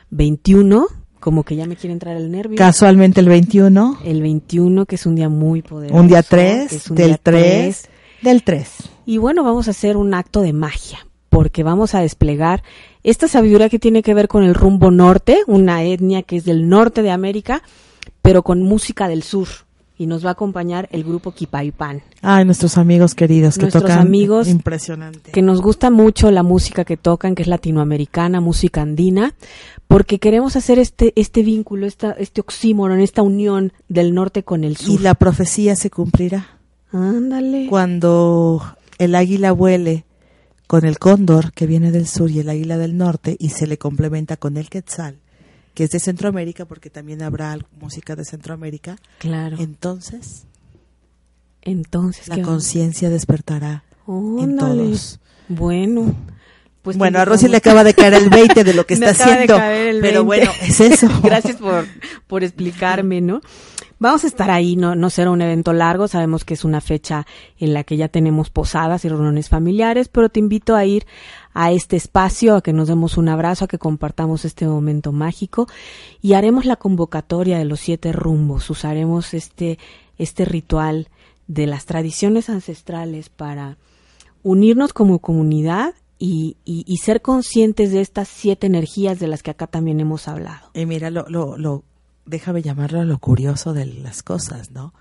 [0.09, 0.87] 21,
[1.19, 2.57] como que ya me quiere entrar el nervio.
[2.57, 6.01] Casualmente el 21, el 21, que es un día muy poderoso.
[6.01, 7.89] un día que 3, es un del día 3,
[8.23, 8.69] del 3.
[9.05, 12.61] Y bueno, vamos a hacer un acto de magia, porque vamos a desplegar
[13.03, 16.69] esta sabiduría que tiene que ver con el rumbo norte, una etnia que es del
[16.69, 17.63] norte de América,
[18.21, 19.47] pero con música del sur.
[19.97, 23.99] Y nos va a acompañar el grupo Kipaipan, Ay, nuestros amigos queridos que Nuestros tocan.
[23.99, 25.31] amigos Impresionante.
[25.31, 29.33] que nos gusta mucho la música que tocan, que es latinoamericana, música andina,
[29.87, 34.73] porque queremos hacer este, este vínculo, esta, este oxímoron, esta unión del norte con el
[34.73, 35.01] Y sur.
[35.01, 36.47] la profecía se cumplirá.
[36.91, 37.67] Ándale.
[37.69, 38.61] cuando
[38.99, 40.05] el águila vuele
[40.67, 43.77] con el cóndor que viene del sur y el águila del norte y se le
[43.77, 45.17] complementa con el quetzal,
[45.73, 49.57] que es de Centroamérica porque también habrá música de Centroamérica, Claro.
[49.59, 50.45] entonces
[51.61, 54.83] Entonces, la conciencia despertará en Ándale.
[54.83, 55.19] todos.
[55.47, 56.13] Bueno,
[56.81, 59.25] pues bueno, a Rosy le acaba de caer el 20 de lo que Me está
[59.25, 60.47] de haciendo, caer el pero 20.
[60.47, 61.07] bueno, es eso.
[61.23, 61.85] Gracias por,
[62.27, 63.41] por explicarme, ¿no?
[64.03, 67.25] Vamos a estar ahí, no, no será un evento largo, sabemos que es una fecha
[67.57, 71.05] en la que ya tenemos posadas y reuniones familiares, pero te invito a ir
[71.53, 75.67] a este espacio, a que nos demos un abrazo, a que compartamos este momento mágico
[76.21, 79.79] y haremos la convocatoria de los siete rumbos, usaremos este,
[80.17, 81.07] este ritual
[81.47, 83.77] de las tradiciones ancestrales para
[84.43, 89.67] unirnos como comunidad y, y- ser conscientes de estas siete energías de las que acá
[89.67, 90.71] también hemos hablado.
[90.73, 91.83] Y mira, lo, lo, lo,
[92.25, 94.93] déjame llamarlo lo curioso de las cosas, ¿no?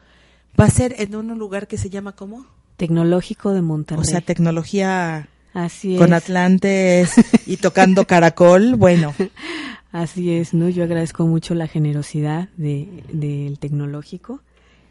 [0.61, 2.47] Va a ser en un lugar que se llama ¿cómo?
[2.77, 4.03] Tecnológico de Monterrey.
[4.03, 6.23] O sea, tecnología así con es.
[6.25, 7.13] Atlantes
[7.47, 9.15] y tocando caracol, bueno,
[9.93, 10.71] Así es, ¿no?
[10.71, 14.41] Yo agradezco mucho la generosidad de, del tecnológico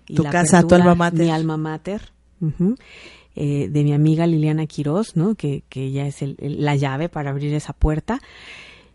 [0.08, 1.22] y tu la casa, tu alma mater.
[1.22, 2.12] Mi alma mater.
[3.36, 5.34] eh, de mi amiga Liliana Quiroz, ¿no?
[5.34, 8.20] Que, que ella es el- el- la llave para abrir esa puerta.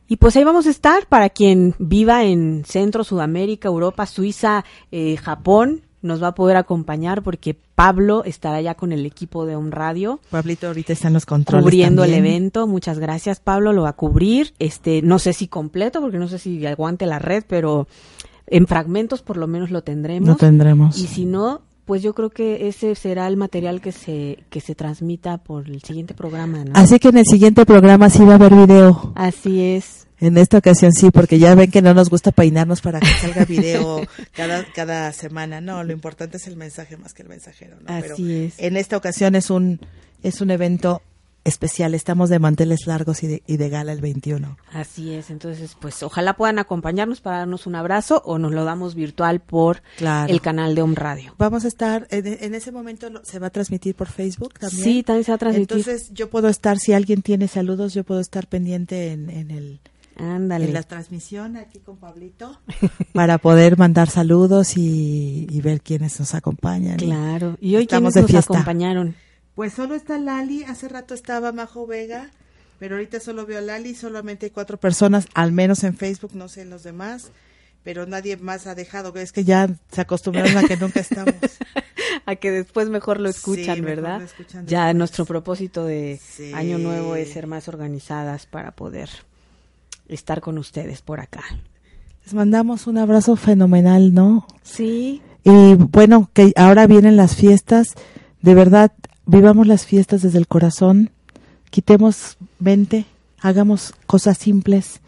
[0.09, 5.17] Y pues ahí vamos a estar para quien viva en Centro, Sudamérica, Europa, Suiza, eh,
[5.17, 9.73] Japón, nos va a poder acompañar porque Pablo estará ya con el equipo de un
[9.73, 12.67] radio Pablito ahorita está en los controles cubriendo el evento.
[12.67, 14.55] Muchas gracias, Pablo, lo va a cubrir.
[14.59, 17.89] Este, no sé si completo porque no sé si aguante la red, pero
[18.47, 20.29] en fragmentos por lo menos lo tendremos.
[20.29, 20.99] No tendremos.
[20.99, 24.74] Y si no, pues yo creo que ese será el material que se que se
[24.74, 26.72] transmita por el siguiente programa, ¿no?
[26.74, 29.12] Así que en el siguiente programa sí va a haber video.
[29.14, 30.07] Así es.
[30.18, 33.45] En esta ocasión sí, porque ya ven que no nos gusta peinarnos para que salga
[33.45, 35.61] video cada, cada semana.
[35.61, 37.76] No, lo importante es el mensaje más que el mensajero.
[37.76, 37.87] ¿no?
[37.87, 38.55] Pero Así es.
[38.59, 39.78] En esta ocasión es un,
[40.22, 41.03] es un evento
[41.47, 41.94] especial.
[41.94, 44.57] Estamos de manteles largos y de, y de gala el 21.
[44.72, 48.94] Así es, entonces pues ojalá puedan acompañarnos para darnos un abrazo o nos lo damos
[48.94, 50.32] virtual por Claro.
[50.32, 51.34] el canal de Home Radio.
[51.38, 54.82] Vamos a estar, en, en ese momento se va a transmitir por Facebook también.
[54.84, 55.76] Sí, también se va a transmitir.
[55.78, 59.80] Entonces yo puedo estar, si alguien tiene saludos, yo puedo estar pendiente en, en el,
[60.18, 60.64] Ándale.
[60.66, 62.59] en la transmisión aquí con Pablito
[63.12, 66.97] para poder mandar saludos y, y ver quiénes nos acompañan.
[66.97, 67.57] Claro.
[67.61, 69.14] Y hoy Estamos quiénes nos acompañaron.
[69.57, 72.31] Pues solo está Lali, hace rato estaba Majo Vega,
[72.79, 76.49] pero ahorita solo veo a Lali, solamente hay cuatro personas, al menos en Facebook, no
[76.49, 77.31] sé en los demás,
[77.83, 81.35] pero nadie más ha dejado, es que ya se acostumbraron a que nunca estamos.
[82.27, 84.19] a que después mejor lo escuchan, Sí, ¿verdad?
[84.19, 86.53] lo escuchan ya nuestro propósito de Sí.
[86.53, 89.09] año nuevo es ser más organizadas para poder
[90.09, 91.43] estar con ustedes por acá.
[92.25, 94.47] Les mandamos un abrazo fenomenal, ¿no?
[94.63, 97.95] Sí, Y bueno, que ahora vienen las fiestas,
[98.43, 98.91] de verdad,
[99.27, 101.11] vivamos las fiestas desde el corazón,
[101.70, 103.05] quitemos mente,
[103.41, 105.01] hagamos cosas simples.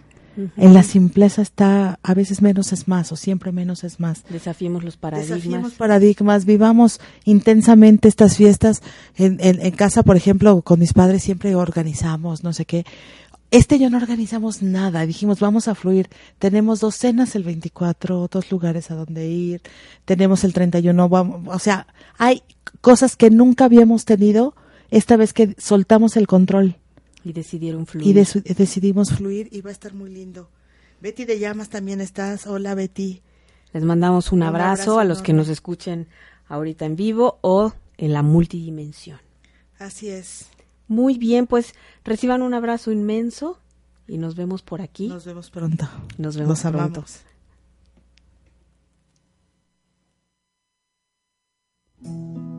[0.56, 4.22] En la simpleza está a veces menos es más o siempre menos es más.
[4.30, 5.30] desafiemos los paradigmas.
[5.30, 8.80] Desafiemos paradigmas, vivamos intensamente estas fiestas.
[9.16, 12.84] En, en, en casa, por ejemplo, con mis padres siempre organizamos, no sé qué.
[13.50, 16.08] Este año no organizamos nada, dijimos vamos a fluir.
[16.38, 19.62] Tenemos dos cenas el 24, dos lugares a donde ir,
[20.04, 21.86] tenemos el 31, vamos, o sea,
[22.18, 22.42] hay
[22.80, 24.54] cosas que nunca habíamos tenido
[24.90, 26.76] esta vez que soltamos el control.
[27.24, 28.06] Y decidieron fluir.
[28.06, 30.48] Y decidimos fluir y va a estar muy lindo.
[31.00, 32.46] Betty de Llamas también estás.
[32.46, 33.22] Hola Betty.
[33.72, 36.08] Les mandamos un, abrazo, a los que nos escuchen
[36.48, 39.20] ahorita en vivo o en la multidimensión.
[39.78, 40.46] Así es.
[40.86, 43.60] Muy bien, pues reciban un abrazo inmenso
[44.06, 45.08] y nos vemos por aquí.
[45.08, 45.88] Nos vemos pronto.
[46.16, 47.04] Nos vemos nos pronto.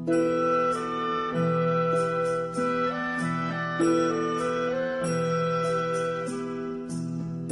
[0.08, 0.20] thank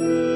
[0.00, 0.27] you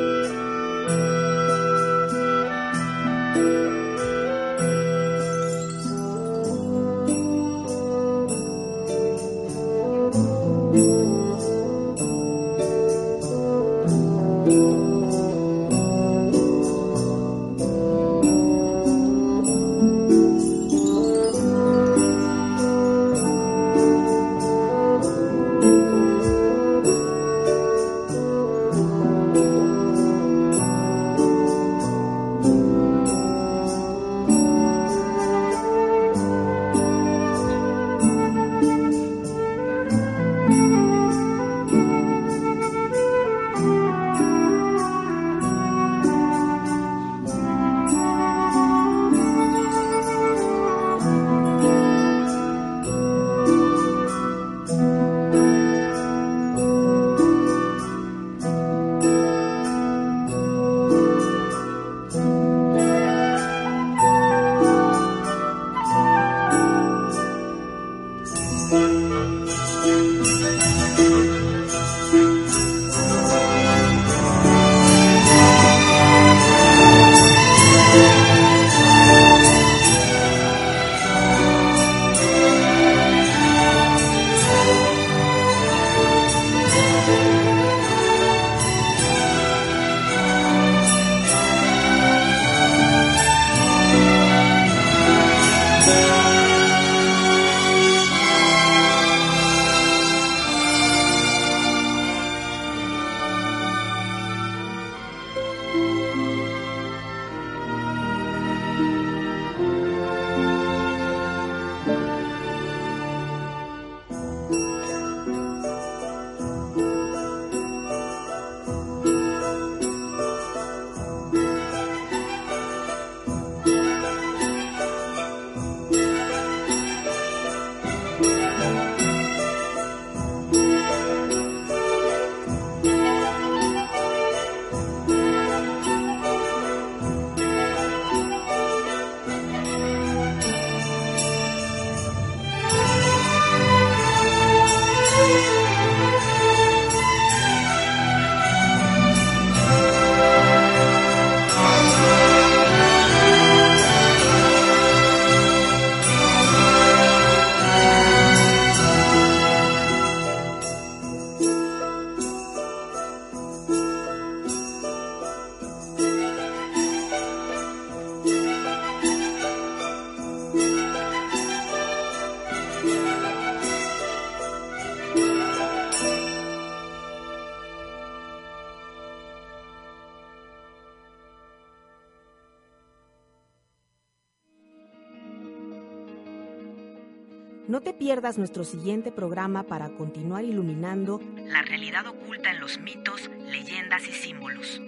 [188.12, 194.12] pierdas nuestro siguiente programa para continuar iluminando La realidad oculta en los mitos, leyendas y
[194.12, 194.82] símbolos.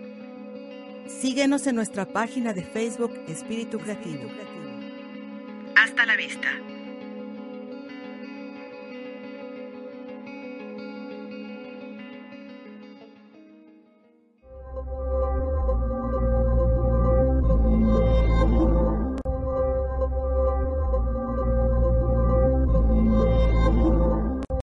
[1.07, 4.29] Síguenos en nuestra página de Facebook Espíritu Creativo.
[5.75, 6.51] Hasta la vista.